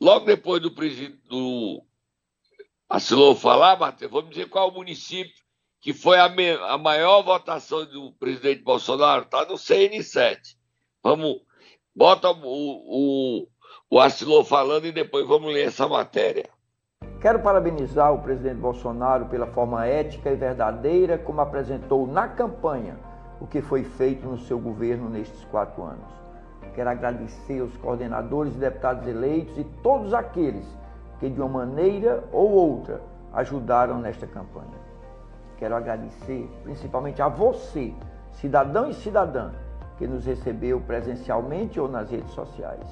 Logo 0.00 0.26
depois 0.26 0.62
do 0.62 0.70
do 0.70 1.87
Acilou 2.88 3.34
falar, 3.34 3.78
Matheus, 3.78 4.10
vamos 4.10 4.30
dizer 4.30 4.48
qual 4.48 4.70
o 4.70 4.74
município 4.74 5.34
que 5.80 5.92
foi 5.92 6.18
a, 6.18 6.28
me... 6.28 6.50
a 6.50 6.78
maior 6.78 7.22
votação 7.22 7.84
do 7.84 8.12
presidente 8.12 8.62
Bolsonaro, 8.62 9.22
está 9.22 9.44
no 9.44 9.54
CN7. 9.54 10.56
Vamos, 11.02 11.36
bota 11.94 12.30
o, 12.30 13.44
o, 13.44 13.48
o 13.90 14.44
falando 14.44 14.86
e 14.86 14.92
depois 14.92 15.26
vamos 15.26 15.52
ler 15.52 15.66
essa 15.66 15.86
matéria. 15.86 16.48
Quero 17.20 17.40
parabenizar 17.40 18.12
o 18.12 18.22
presidente 18.22 18.60
Bolsonaro 18.60 19.26
pela 19.26 19.46
forma 19.48 19.86
ética 19.86 20.30
e 20.30 20.36
verdadeira 20.36 21.18
como 21.18 21.40
apresentou 21.40 22.06
na 22.06 22.28
campanha 22.28 22.98
o 23.40 23.46
que 23.46 23.60
foi 23.60 23.84
feito 23.84 24.26
no 24.26 24.38
seu 24.38 24.58
governo 24.58 25.08
nestes 25.08 25.44
quatro 25.46 25.82
anos. 25.82 26.10
Quero 26.74 26.90
agradecer 26.90 27.60
os 27.60 27.76
coordenadores 27.76 28.54
e 28.54 28.58
deputados 28.58 29.06
eleitos 29.06 29.56
e 29.58 29.64
todos 29.82 30.14
aqueles 30.14 30.64
que, 31.18 31.28
de 31.28 31.40
uma 31.40 31.48
maneira 31.48 32.24
ou 32.32 32.50
outra, 32.50 33.00
ajudaram 33.32 33.98
nesta 33.98 34.26
campanha. 34.26 34.78
Quero 35.56 35.74
agradecer 35.74 36.48
principalmente 36.62 37.20
a 37.20 37.28
você, 37.28 37.92
cidadão 38.32 38.88
e 38.88 38.94
cidadã, 38.94 39.50
que 39.96 40.06
nos 40.06 40.24
recebeu 40.24 40.80
presencialmente 40.80 41.80
ou 41.80 41.88
nas 41.88 42.10
redes 42.10 42.30
sociais. 42.30 42.86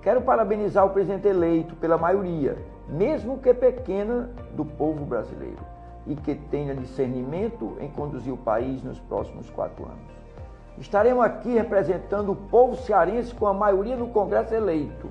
Quero 0.00 0.22
parabenizar 0.22 0.84
o 0.84 0.90
presidente 0.90 1.26
eleito 1.26 1.74
pela 1.76 1.98
maioria 1.98 2.56
mesmo 2.88 3.38
que 3.38 3.52
pequena, 3.54 4.30
do 4.54 4.64
povo 4.64 5.04
brasileiro 5.04 5.62
e 6.06 6.14
que 6.14 6.34
tenha 6.34 6.74
discernimento 6.74 7.76
em 7.80 7.88
conduzir 7.88 8.32
o 8.32 8.36
país 8.36 8.82
nos 8.82 9.00
próximos 9.00 9.48
quatro 9.50 9.84
anos. 9.84 10.14
Estaremos 10.76 11.24
aqui 11.24 11.54
representando 11.54 12.32
o 12.32 12.36
povo 12.36 12.76
cearense 12.76 13.34
com 13.34 13.46
a 13.46 13.54
maioria 13.54 13.96
no 13.96 14.08
Congresso 14.08 14.54
eleito, 14.54 15.08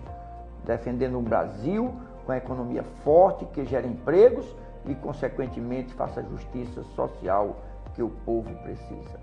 defendendo 0.63 1.17
um 1.17 1.23
Brasil 1.23 1.93
com 2.25 2.31
a 2.31 2.37
economia 2.37 2.83
forte 3.03 3.45
que 3.53 3.65
gera 3.65 3.85
empregos 3.85 4.45
e, 4.85 4.95
consequentemente, 4.95 5.93
faça 5.93 6.19
a 6.19 6.23
justiça 6.23 6.83
social 6.95 7.63
que 7.95 8.01
o 8.01 8.09
povo 8.09 8.53
precisa. 8.63 9.19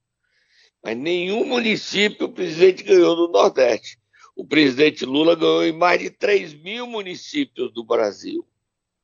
Mas 0.83 0.95
nenhum 0.95 1.43
município 1.45 2.27
o 2.27 2.31
presidente 2.31 2.83
ganhou 2.83 3.15
no 3.15 3.27
Nordeste. 3.29 3.97
O 4.35 4.45
presidente 4.45 5.05
Lula 5.05 5.35
ganhou 5.35 5.65
em 5.65 5.71
mais 5.71 5.99
de 5.99 6.11
3 6.11 6.53
mil 6.53 6.85
municípios 6.85 7.73
do 7.73 7.83
Brasil. 7.83 8.47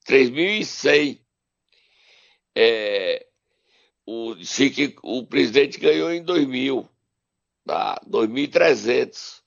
3.100 0.07 1.22
é, 2.55 3.25
o, 4.05 4.35
o 5.03 5.25
presidente 5.25 5.79
ganhou 5.79 6.11
em 6.11 6.23
2000. 6.23 6.87
dá 7.65 7.99
2.300. 8.09 9.41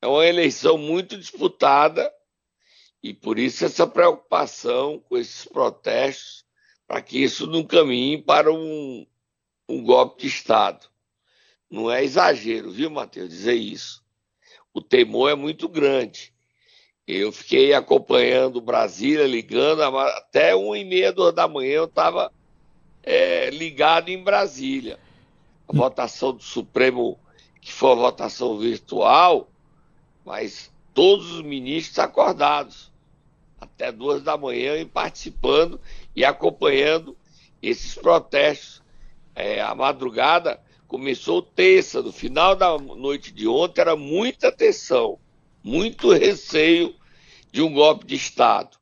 É 0.00 0.06
uma 0.06 0.26
eleição 0.26 0.76
muito 0.78 1.16
disputada 1.16 2.12
e 3.02 3.14
por 3.14 3.38
isso 3.38 3.64
essa 3.64 3.86
preocupação 3.86 4.98
com 5.00 5.16
esses 5.16 5.44
protestos, 5.44 6.44
para 6.86 7.00
que 7.00 7.22
isso 7.22 7.46
não 7.46 7.64
caminhe 7.64 8.20
para 8.20 8.52
um, 8.52 9.06
um 9.68 9.82
golpe 9.82 10.22
de 10.22 10.28
Estado. 10.28 10.88
Não 11.70 11.90
é 11.90 12.04
exagero, 12.04 12.70
viu, 12.70 12.90
Matheus, 12.90 13.28
dizer 13.28 13.54
isso. 13.54 14.04
O 14.72 14.80
temor 14.80 15.30
é 15.30 15.34
muito 15.34 15.68
grande. 15.68 16.34
Eu 17.06 17.30
fiquei 17.30 17.72
acompanhando 17.72 18.60
Brasília, 18.60 19.28
ligando, 19.28 19.80
até 19.80 20.56
uma 20.56 20.76
e 20.76 20.84
meia 20.84 21.12
da 21.12 21.46
manhã 21.46 21.74
eu 21.74 21.84
estava 21.84 22.32
é, 23.00 23.48
ligado 23.50 24.08
em 24.08 24.20
Brasília. 24.20 24.98
A 25.68 25.72
votação 25.72 26.32
do 26.32 26.42
Supremo, 26.42 27.16
que 27.60 27.72
foi 27.72 27.90
uma 27.90 28.10
votação 28.10 28.58
virtual, 28.58 29.48
mas 30.24 30.72
todos 30.92 31.30
os 31.30 31.42
ministros 31.42 31.96
acordados, 32.00 32.90
até 33.60 33.92
duas 33.92 34.20
da 34.22 34.36
manhã, 34.36 34.76
e 34.76 34.84
participando 34.84 35.80
e 36.14 36.24
acompanhando 36.24 37.16
esses 37.62 37.94
protestos. 37.94 38.82
É, 39.32 39.60
a 39.60 39.72
madrugada 39.76 40.60
começou 40.88 41.40
terça, 41.40 42.02
no 42.02 42.10
final 42.10 42.56
da 42.56 42.76
noite 42.76 43.32
de 43.32 43.46
ontem 43.46 43.80
era 43.80 43.94
muita 43.94 44.50
tensão, 44.50 45.20
muito 45.66 46.12
receio 46.12 46.94
de 47.50 47.60
um 47.60 47.74
golpe 47.74 48.06
de 48.06 48.14
Estado. 48.14 48.78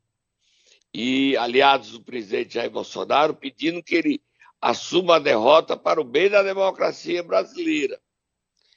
E 0.93 1.35
aliados 1.35 1.89
do 1.89 1.99
presidente 1.99 2.53
Jair 2.53 2.69
Bolsonaro 2.69 3.33
pedindo 3.33 3.81
que 3.81 3.95
ele 3.95 4.21
assuma 4.61 5.15
a 5.15 5.19
derrota 5.19 5.75
para 5.75 5.99
o 5.99 6.03
bem 6.03 6.29
da 6.29 6.43
democracia 6.43 7.23
brasileira, 7.23 7.99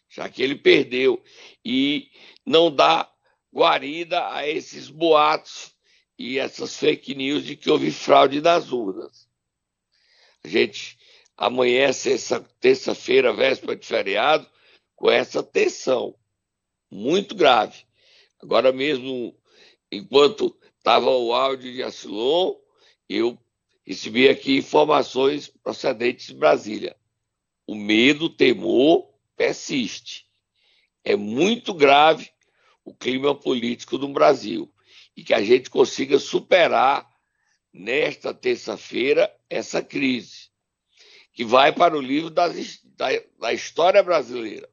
já 0.09 0.27
que 0.27 0.43
ele 0.43 0.57
perdeu. 0.57 1.23
E 1.63 2.11
não 2.47 2.75
dá 2.75 3.13
guarida 3.55 4.33
a 4.33 4.49
esses 4.49 4.89
boatos 4.89 5.75
e 6.19 6.39
essas 6.39 6.79
fake 6.79 7.15
news 7.15 7.45
de 7.45 7.57
que 7.57 7.71
houve 7.71 7.91
fraude 7.91 8.41
nas 8.41 8.73
urnas. 8.73 9.29
A 10.43 10.49
gente 10.49 10.99
amanhece 11.37 12.11
essa 12.11 12.41
terça-feira, 12.59 13.35
véspera 13.35 13.77
de 13.77 13.87
feriado, 13.87 14.49
com 14.97 15.11
essa 15.11 15.43
tensão 15.43 16.15
muito 16.91 17.35
grave. 17.35 17.88
Agora 18.41 18.73
mesmo, 18.73 19.37
enquanto 19.91 20.57
estava 20.77 21.11
o 21.11 21.33
áudio 21.33 21.73
de 21.73 21.83
Asilon, 21.83 22.55
eu 23.09 23.39
recebi 23.85 24.29
aqui 24.29 24.59
informações 24.59 25.49
procedentes 25.63 26.27
de 26.27 26.35
Brasília. 26.35 26.97
O 27.67 27.75
medo, 27.75 28.27
o 28.27 28.31
temor 28.31 29.13
persiste. 29.37 30.27
É 31.05 31.17
muito 31.17 31.73
grave 31.73 32.31
o 32.85 32.95
clima 32.95 33.35
político 33.35 33.99
no 33.99 34.09
Brasil 34.09 34.73
e 35.17 35.25
que 35.25 35.35
a 35.35 35.43
gente 35.43 35.71
consiga 35.71 36.19
superar 36.19 37.09
nesta 37.73 38.35
terça-feira 38.35 39.35
essa 39.49 39.83
crise, 39.83 40.51
que 41.33 41.45
vai 41.45 41.73
para 41.73 41.97
o 41.97 42.01
livro 42.01 42.31
das, 42.31 42.81
da, 42.85 43.07
da 43.39 43.53
história 43.53 44.03
brasileira. 44.03 44.69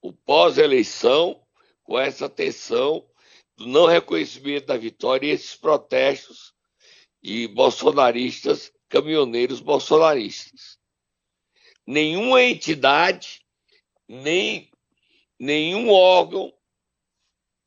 O 0.00 0.12
pós-eleição, 0.12 1.45
com 1.86 1.98
essa 1.98 2.28
tensão 2.28 3.08
do 3.56 3.66
não 3.66 3.86
reconhecimento 3.86 4.66
da 4.66 4.76
vitória 4.76 5.26
e 5.26 5.30
esses 5.30 5.54
protestos 5.56 6.52
de 7.22 7.48
bolsonaristas, 7.48 8.70
caminhoneiros 8.88 9.60
bolsonaristas. 9.60 10.78
Nenhuma 11.86 12.42
entidade, 12.42 13.40
nem 14.08 14.70
nenhum 15.38 15.90
órgão 15.90 16.52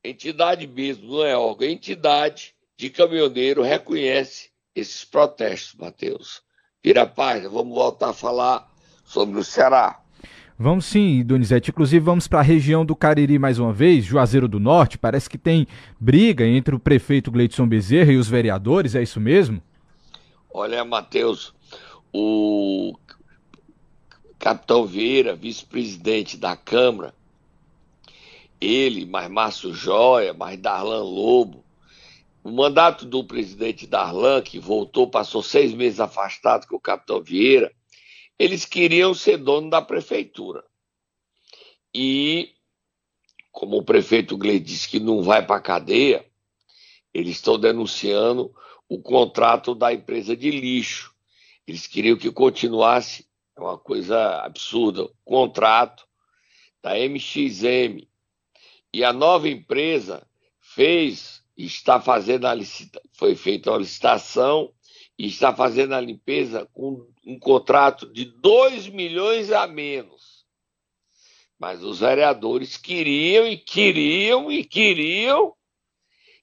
entidade 0.04 0.66
mesmo, 0.68 1.08
não 1.08 1.26
é 1.26 1.38
órgão, 1.38 1.68
entidade 1.68 2.56
de 2.78 2.90
caminhoneiro 2.90 3.62
reconhece 3.62 4.50
esses 4.76 5.04
protestos, 5.04 5.76
Matheus. 5.76 6.42
Vira 6.84 7.04
a 7.04 7.08
página, 7.08 7.50
vamos 7.50 7.76
voltar 7.76 8.10
a 8.10 8.14
falar 8.14 8.72
sobre 9.04 9.40
o 9.40 9.44
Ceará. 9.44 10.02
Vamos 10.62 10.88
sim, 10.88 11.24
Donizete. 11.24 11.72
Inclusive, 11.72 12.04
vamos 12.04 12.28
para 12.28 12.40
a 12.40 12.44
região 12.44 12.86
do 12.86 12.94
Cariri 12.94 13.40
mais 13.40 13.60
uma 13.60 13.72
vez, 13.72 14.04
Juazeiro 14.04 14.46
do 14.46 14.60
Norte. 14.60 14.98
Parece 14.98 15.30
que 15.30 15.38
tem 15.38 15.66
briga 15.98 16.46
entre 16.46 16.76
o 16.76 16.80
prefeito 16.80 17.32
Gleidson 17.32 17.66
Bezerra 17.66 18.12
e 18.12 18.18
os 18.18 18.28
vereadores, 18.28 18.94
é 18.94 19.02
isso 19.02 19.22
mesmo? 19.22 19.64
Olha, 20.54 20.84
Matheus, 20.84 21.54
o 22.12 22.94
capitão 24.38 24.86
Vieira, 24.86 25.34
vice-presidente 25.34 26.36
da 26.36 26.58
Câmara, 26.58 27.14
ele, 28.60 29.06
mais 29.06 29.32
Márcio 29.32 29.74
Joia, 29.74 30.34
mais 30.34 30.60
Darlan 30.60 31.04
Lobo. 31.04 31.64
O 32.44 32.52
mandato 32.52 33.06
do 33.06 33.24
presidente 33.24 33.88
Darlan, 33.88 34.42
que 34.42 34.60
voltou, 34.60 35.08
passou 35.08 35.42
seis 35.42 35.74
meses 35.74 36.02
afastado 36.02 36.68
com 36.68 36.76
o 36.76 36.82
capitão 36.82 37.22
Vieira, 37.22 37.72
eles 38.40 38.64
queriam 38.64 39.14
ser 39.14 39.38
dono 39.38 39.70
da 39.70 39.82
prefeitura. 39.82 40.64
E, 41.94 42.56
como 43.52 43.78
o 43.78 43.84
prefeito 43.84 44.38
Gleide 44.38 44.66
disse 44.66 44.88
que 44.88 45.00
não 45.00 45.22
vai 45.22 45.46
para 45.46 45.58
a 45.58 45.62
cadeia, 45.62 46.26
eles 47.14 47.36
estão 47.36 47.60
denunciando 47.60 48.56
o 48.88 49.02
contrato 49.02 49.76
da 49.76 49.94
empresa 49.94 50.38
de 50.38 50.50
lixo. 50.50 51.14
Eles 51.68 51.86
queriam 51.86 52.18
que 52.18 52.32
continuasse, 52.32 53.28
é 53.58 53.62
uma 53.62 53.78
coisa 53.78 54.42
absurda, 54.42 55.04
o 55.04 55.14
contrato 55.26 56.08
da 56.82 56.96
MXM, 56.96 58.08
e 58.94 59.04
a 59.04 59.12
nova 59.12 59.50
empresa 59.50 60.26
fez, 60.60 61.44
está 61.58 62.00
fazendo 62.00 62.48
a 62.48 62.54
licitação, 62.54 63.02
foi 63.12 63.36
feita 63.36 63.70
uma 63.70 63.78
licitação 63.78 64.74
e 65.18 65.28
está 65.28 65.54
fazendo 65.54 65.94
a 65.94 66.00
limpeza 66.00 66.66
com 66.74 67.06
um 67.30 67.38
contrato 67.38 68.12
de 68.12 68.26
2 68.26 68.88
milhões 68.88 69.52
a 69.52 69.68
menos. 69.68 70.44
Mas 71.60 71.84
os 71.84 72.00
vereadores 72.00 72.76
queriam 72.76 73.46
e 73.46 73.56
queriam 73.56 74.52
e 74.52 74.64
queriam 74.64 75.54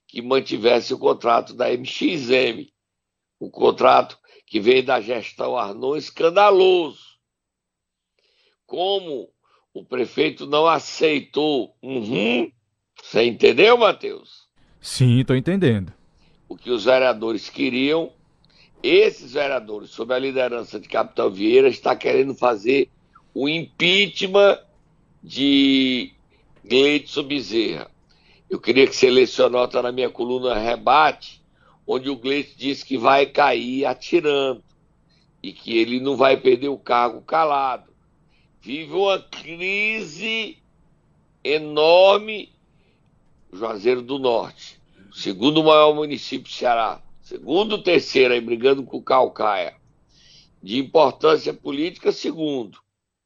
que 0.07 0.21
mantivesse 0.21 0.93
o 0.93 0.97
contrato 0.97 1.53
da 1.53 1.69
MXM, 1.69 2.71
o 3.37 3.49
contrato 3.49 4.17
que 4.45 4.61
veio 4.61 4.85
da 4.85 5.01
gestão 5.01 5.57
Arnon 5.57 5.97
escandaloso. 5.97 7.03
Como 8.65 9.29
o 9.73 9.83
prefeito 9.83 10.45
não 10.45 10.67
aceitou. 10.67 11.75
Uhum. 11.83 12.49
Você 13.03 13.23
entendeu, 13.25 13.77
Matheus? 13.77 14.47
Sim, 14.79 15.19
estou 15.19 15.35
entendendo. 15.35 15.91
O 16.47 16.55
que 16.55 16.71
os 16.71 16.85
vereadores 16.85 17.49
queriam, 17.49 18.13
esses 18.81 19.33
vereadores, 19.33 19.89
sob 19.89 20.13
a 20.13 20.19
liderança 20.19 20.79
de 20.79 20.87
Capitão 20.87 21.29
Vieira, 21.29 21.67
está 21.67 21.95
querendo 21.95 22.33
fazer 22.35 22.89
o 23.33 23.47
impeachment 23.49 24.59
de 25.23 26.13
Gleidson 26.63 27.23
Bezerra. 27.23 27.91
Eu 28.49 28.59
queria 28.59 28.87
que 28.87 28.95
você 28.95 29.09
lesse 29.09 29.41
a 29.41 29.49
nota 29.49 29.81
na 29.81 29.91
minha 29.91 30.09
coluna 30.09 30.57
Rebate, 30.57 31.41
onde 31.85 32.09
o 32.09 32.15
Gleidson 32.15 32.55
disse 32.57 32.85
que 32.85 32.97
vai 32.97 33.25
cair 33.25 33.85
atirando 33.85 34.63
e 35.41 35.51
que 35.51 35.77
ele 35.77 35.99
não 35.99 36.15
vai 36.15 36.37
perder 36.37 36.69
o 36.69 36.77
cargo 36.77 37.21
calado 37.21 37.87
vive 38.67 38.91
uma 38.91 39.17
crise 39.17 40.57
enorme 41.41 42.51
Juazeiro 43.53 44.01
do 44.01 44.19
Norte, 44.19 44.77
segundo 45.13 45.63
maior 45.63 45.95
município 45.95 46.51
do 46.51 46.53
Ceará, 46.53 47.01
segundo 47.27 47.77
terceiro 47.83 48.33
aí 48.33 48.39
brigando 48.39 48.83
com 48.83 48.97
o 48.97 49.01
Calcaia, 49.01 49.75
de 50.63 50.79
importância 50.79 51.53
política, 51.53 52.09
segundo, 52.13 52.79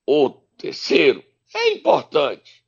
ou 0.08 0.44
terceiro, 0.58 1.24
é 1.54 1.74
importante. 1.74 2.64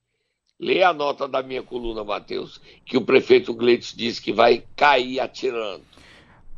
Leia 0.60 0.89
a 0.89 0.93
nota 0.93 1.28
da 1.28 1.41
minha 1.41 1.63
coluna, 1.63 2.04
Matheus, 2.04 2.62
que 2.86 2.96
o 2.96 3.02
prefeito 3.02 3.52
Gleitos 3.52 3.96
disse 3.98 4.22
que 4.22 4.32
vai 4.32 4.63
cair 4.76 5.19
atirando. 5.19 5.84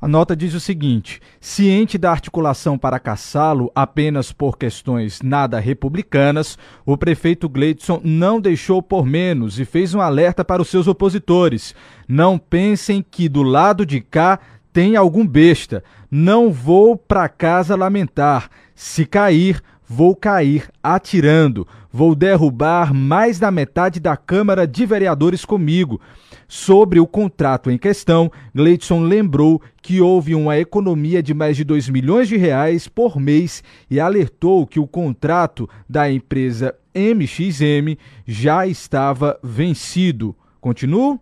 A 0.01 0.09
nota 0.09 0.35
diz 0.35 0.53
o 0.53 0.59
seguinte: 0.59 1.21
ciente 1.39 1.97
da 1.97 2.11
articulação 2.11 2.77
para 2.77 2.99
caçá-lo 2.99 3.71
apenas 3.73 4.31
por 4.31 4.57
questões 4.57 5.21
nada 5.21 5.57
republicanas, 5.57 6.59
o 6.85 6.97
prefeito 6.97 7.47
Gleidson 7.47 8.01
não 8.03 8.41
deixou 8.41 8.83
por 8.83 9.05
menos 9.05 9.57
e 9.57 9.63
fez 9.63 9.95
um 9.95 10.01
alerta 10.01 10.43
para 10.43 10.61
os 10.61 10.67
seus 10.67 10.87
opositores. 10.87 11.73
Não 12.07 12.37
pensem 12.37 13.01
que 13.01 13.29
do 13.29 13.41
lado 13.41 13.85
de 13.85 14.01
cá 14.01 14.39
tem 14.75 14.97
algum 14.97 15.25
besta. 15.25 15.81
Não 16.11 16.51
vou 16.51 16.97
para 16.97 17.29
casa 17.29 17.77
lamentar. 17.77 18.49
Se 18.75 19.05
cair, 19.05 19.63
Vou 19.87 20.15
cair 20.15 20.67
atirando. 20.81 21.67
Vou 21.91 22.15
derrubar 22.15 22.93
mais 22.93 23.39
da 23.39 23.51
metade 23.51 23.99
da 23.99 24.17
Câmara 24.17 24.65
de 24.65 24.85
Vereadores 24.85 25.45
comigo. 25.45 26.01
Sobre 26.47 26.99
o 26.99 27.07
contrato 27.07 27.69
em 27.69 27.77
questão, 27.77 28.31
Gleidson 28.53 29.01
lembrou 29.03 29.61
que 29.81 30.01
houve 30.01 30.33
uma 30.33 30.57
economia 30.57 31.21
de 31.21 31.33
mais 31.33 31.55
de 31.55 31.63
2 31.63 31.89
milhões 31.89 32.27
de 32.27 32.35
reais 32.35 32.87
por 32.87 33.19
mês 33.19 33.63
e 33.89 33.99
alertou 33.99 34.65
que 34.65 34.79
o 34.79 34.87
contrato 34.87 35.69
da 35.87 36.11
empresa 36.11 36.75
MXM 36.93 37.97
já 38.25 38.65
estava 38.65 39.39
vencido. 39.43 40.35
Continuo? 40.59 41.19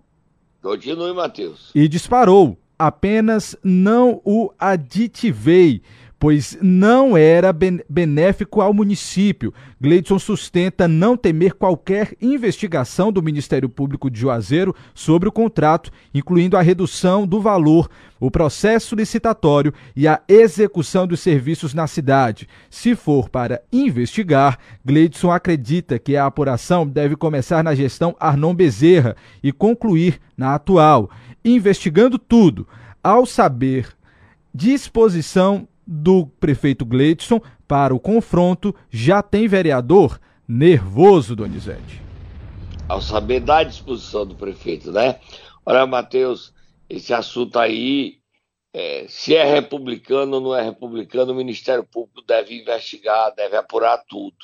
Continue, 0.61 1.13
Matheus. 1.13 1.71
E 1.75 1.87
disparou. 1.87 2.57
Apenas 2.77 3.55
não 3.63 4.21
o 4.23 4.51
aditivei 4.57 5.81
pois 6.23 6.57
não 6.61 7.17
era 7.17 7.51
benéfico 7.89 8.61
ao 8.61 8.73
município. 8.73 9.53
Gleidson 9.81 10.17
sustenta 10.17 10.87
não 10.87 11.17
temer 11.17 11.53
qualquer 11.53 12.13
investigação 12.21 13.11
do 13.11 13.21
Ministério 13.21 13.67
Público 13.67 14.09
de 14.09 14.21
Juazeiro 14.21 14.73
sobre 14.95 15.27
o 15.27 15.31
contrato, 15.33 15.91
incluindo 16.13 16.55
a 16.55 16.61
redução 16.61 17.27
do 17.27 17.41
valor, 17.41 17.89
o 18.21 18.31
processo 18.31 18.95
licitatório 18.95 19.73
e 19.93 20.07
a 20.07 20.21
execução 20.29 21.05
dos 21.05 21.19
serviços 21.19 21.73
na 21.73 21.87
cidade. 21.87 22.47
Se 22.69 22.95
for 22.95 23.27
para 23.27 23.61
investigar, 23.69 24.57
Gleidson 24.85 25.29
acredita 25.29 25.99
que 25.99 26.15
a 26.15 26.25
apuração 26.25 26.87
deve 26.87 27.17
começar 27.17 27.61
na 27.65 27.75
gestão 27.75 28.15
Arnon 28.17 28.55
Bezerra 28.55 29.17
e 29.43 29.51
concluir 29.51 30.21
na 30.37 30.55
atual, 30.55 31.09
investigando 31.43 32.17
tudo. 32.17 32.67
Ao 33.03 33.25
saber 33.25 33.95
disposição 34.53 35.67
do 35.85 36.27
prefeito 36.39 36.85
Gleidson 36.85 37.41
para 37.67 37.93
o 37.93 37.99
confronto, 37.99 38.73
já 38.89 39.21
tem 39.21 39.47
vereador 39.47 40.19
nervoso, 40.47 41.35
Donizete. 41.35 42.01
Ao 42.87 43.01
saber 43.01 43.39
da 43.39 43.63
disposição 43.63 44.25
do 44.25 44.35
prefeito, 44.35 44.91
né? 44.91 45.19
Olha, 45.65 45.85
Matheus, 45.85 46.53
esse 46.89 47.13
assunto 47.13 47.57
aí, 47.57 48.19
é, 48.73 49.05
se 49.07 49.35
é 49.35 49.43
republicano 49.43 50.35
ou 50.35 50.41
não 50.41 50.55
é 50.55 50.61
republicano, 50.61 51.31
o 51.31 51.35
Ministério 51.35 51.83
Público 51.83 52.21
deve 52.21 52.59
investigar, 52.59 53.33
deve 53.35 53.55
apurar 53.55 54.03
tudo. 54.07 54.37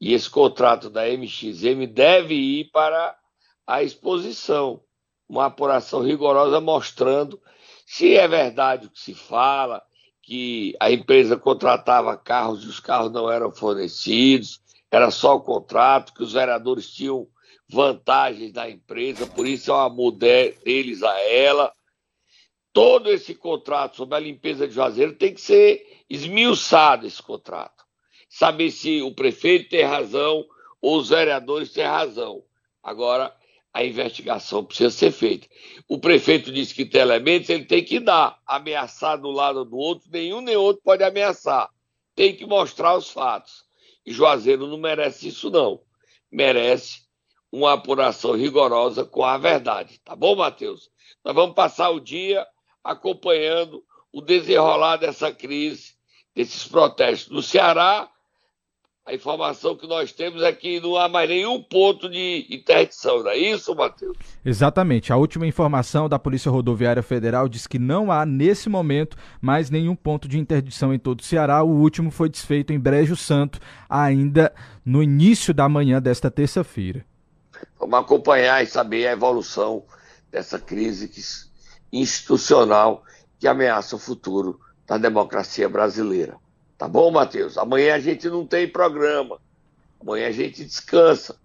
E 0.00 0.12
esse 0.12 0.28
contrato 0.28 0.90
da 0.90 1.06
MXM 1.06 1.86
deve 1.92 2.34
ir 2.34 2.70
para 2.72 3.16
a 3.66 3.82
exposição, 3.82 4.80
uma 5.34 5.46
apuração 5.46 6.00
rigorosa 6.00 6.60
mostrando 6.60 7.40
se 7.86 8.14
é 8.16 8.26
verdade 8.26 8.86
o 8.86 8.90
que 8.90 9.00
se 9.00 9.14
fala, 9.14 9.82
que 10.22 10.74
a 10.80 10.90
empresa 10.90 11.36
contratava 11.36 12.16
carros 12.16 12.64
e 12.64 12.66
os 12.66 12.80
carros 12.80 13.12
não 13.12 13.30
eram 13.30 13.52
fornecidos, 13.52 14.60
era 14.90 15.10
só 15.10 15.36
o 15.36 15.40
contrato, 15.40 16.14
que 16.14 16.22
os 16.22 16.32
vereadores 16.32 16.90
tinham 16.90 17.28
vantagens 17.68 18.52
da 18.52 18.70
empresa, 18.70 19.26
por 19.26 19.46
isso 19.46 19.70
é 19.70 19.74
uma 19.74 19.88
mulher 19.90 20.54
deles 20.64 21.02
a 21.02 21.20
ela. 21.20 21.72
Todo 22.72 23.10
esse 23.10 23.34
contrato 23.34 23.96
sobre 23.96 24.16
a 24.16 24.20
limpeza 24.20 24.66
de 24.66 24.74
Juazeiro 24.74 25.14
tem 25.14 25.34
que 25.34 25.40
ser 25.40 26.04
esmiuçado 26.08 27.06
esse 27.06 27.22
contrato. 27.22 27.84
Saber 28.28 28.70
se 28.70 29.02
o 29.02 29.14
prefeito 29.14 29.68
tem 29.68 29.84
razão 29.84 30.44
ou 30.80 30.98
os 30.98 31.10
vereadores 31.10 31.72
têm 31.72 31.84
razão. 31.84 32.42
Agora, 32.82 33.34
a 33.74 33.84
investigação 33.84 34.64
precisa 34.64 34.90
ser 34.90 35.10
feita. 35.10 35.48
O 35.88 35.98
prefeito 35.98 36.52
disse 36.52 36.72
que 36.72 36.86
tem 36.86 37.00
elementos, 37.00 37.50
ele 37.50 37.64
tem 37.64 37.84
que 37.84 37.98
dar. 37.98 38.38
Ameaçar 38.46 39.20
do 39.20 39.32
lado 39.32 39.64
do 39.64 39.76
outro, 39.76 40.08
nenhum 40.12 40.40
nem 40.40 40.54
outro 40.54 40.80
pode 40.84 41.02
ameaçar. 41.02 41.68
Tem 42.14 42.36
que 42.36 42.46
mostrar 42.46 42.96
os 42.96 43.10
fatos. 43.10 43.64
E 44.06 44.12
Juazeiro 44.12 44.68
não 44.68 44.78
merece 44.78 45.26
isso, 45.26 45.50
não. 45.50 45.80
Merece 46.30 47.02
uma 47.50 47.72
apuração 47.72 48.32
rigorosa 48.36 49.04
com 49.04 49.24
a 49.24 49.36
verdade. 49.36 49.98
Tá 50.04 50.14
bom, 50.14 50.36
Matheus? 50.36 50.88
Nós 51.24 51.34
vamos 51.34 51.56
passar 51.56 51.90
o 51.90 51.98
dia 51.98 52.46
acompanhando 52.82 53.84
o 54.12 54.20
desenrolar 54.20 54.98
dessa 54.98 55.32
crise, 55.32 55.94
desses 56.32 56.68
protestos 56.68 57.32
no 57.32 57.42
Ceará 57.42 58.08
a 59.06 59.12
informação 59.12 59.76
que 59.76 59.86
nós 59.86 60.12
temos 60.12 60.42
é 60.42 60.50
que 60.50 60.80
não 60.80 60.96
há 60.96 61.10
mais 61.10 61.28
nenhum 61.28 61.62
ponto 61.62 62.08
de 62.08 62.46
interdição, 62.50 63.22
não 63.22 63.30
é 63.30 63.36
isso, 63.36 63.74
Matheus? 63.74 64.16
Exatamente. 64.42 65.12
A 65.12 65.16
última 65.16 65.46
informação 65.46 66.08
da 66.08 66.18
Polícia 66.18 66.50
Rodoviária 66.50 67.02
Federal 67.02 67.46
diz 67.46 67.66
que 67.66 67.78
não 67.78 68.10
há, 68.10 68.24
nesse 68.24 68.70
momento, 68.70 69.14
mais 69.42 69.68
nenhum 69.68 69.94
ponto 69.94 70.26
de 70.26 70.38
interdição 70.38 70.94
em 70.94 70.98
todo 70.98 71.20
o 71.20 71.24
Ceará. 71.24 71.62
O 71.62 71.68
último 71.68 72.10
foi 72.10 72.30
desfeito 72.30 72.72
em 72.72 72.80
Brejo 72.80 73.14
Santo, 73.14 73.60
ainda 73.90 74.50
no 74.82 75.02
início 75.02 75.52
da 75.52 75.68
manhã 75.68 76.00
desta 76.00 76.30
terça-feira. 76.30 77.04
Vamos 77.78 77.98
acompanhar 77.98 78.64
e 78.64 78.66
saber 78.66 79.06
a 79.06 79.12
evolução 79.12 79.84
dessa 80.32 80.58
crise 80.58 81.10
institucional 81.92 83.04
que 83.38 83.46
ameaça 83.46 83.96
o 83.96 83.98
futuro 83.98 84.58
da 84.86 84.96
democracia 84.96 85.68
brasileira. 85.68 86.42
Tá 86.76 86.88
bom, 86.88 87.10
Matheus? 87.10 87.56
Amanhã 87.56 87.94
a 87.94 88.00
gente 88.00 88.28
não 88.28 88.46
tem 88.46 88.68
programa. 88.68 89.38
Amanhã 90.00 90.28
a 90.28 90.32
gente 90.32 90.64
descansa. 90.64 91.36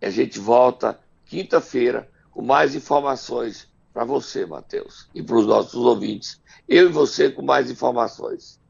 E 0.00 0.06
a 0.06 0.10
gente 0.10 0.38
volta 0.38 0.98
quinta-feira 1.24 2.08
com 2.30 2.42
mais 2.42 2.74
informações 2.74 3.68
para 3.92 4.04
você, 4.04 4.44
Matheus, 4.44 5.08
e 5.14 5.22
para 5.22 5.36
os 5.36 5.46
nossos 5.46 5.74
ouvintes. 5.74 6.40
Eu 6.68 6.88
e 6.90 6.92
você 6.92 7.30
com 7.30 7.42
mais 7.42 7.70
informações. 7.70 8.60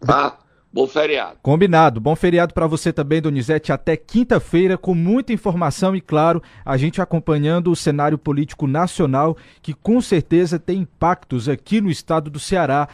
Tá? 0.00 0.38
Bom 0.72 0.86
feriado. 0.86 1.36
Combinado. 1.42 2.00
Bom 2.00 2.16
feriado 2.16 2.54
para 2.54 2.66
você 2.66 2.94
também, 2.94 3.20
Donizete. 3.20 3.72
Até 3.72 3.94
quinta-feira, 3.94 4.78
com 4.78 4.94
muita 4.94 5.30
informação 5.30 5.94
e, 5.94 6.00
claro, 6.00 6.42
a 6.64 6.78
gente 6.78 7.02
acompanhando 7.02 7.70
o 7.70 7.76
cenário 7.76 8.16
político 8.16 8.66
nacional, 8.66 9.36
que 9.60 9.74
com 9.74 10.00
certeza 10.00 10.58
tem 10.58 10.78
impactos 10.78 11.46
aqui 11.46 11.78
no 11.78 11.90
estado 11.90 12.30
do 12.30 12.40
Ceará. 12.40 12.88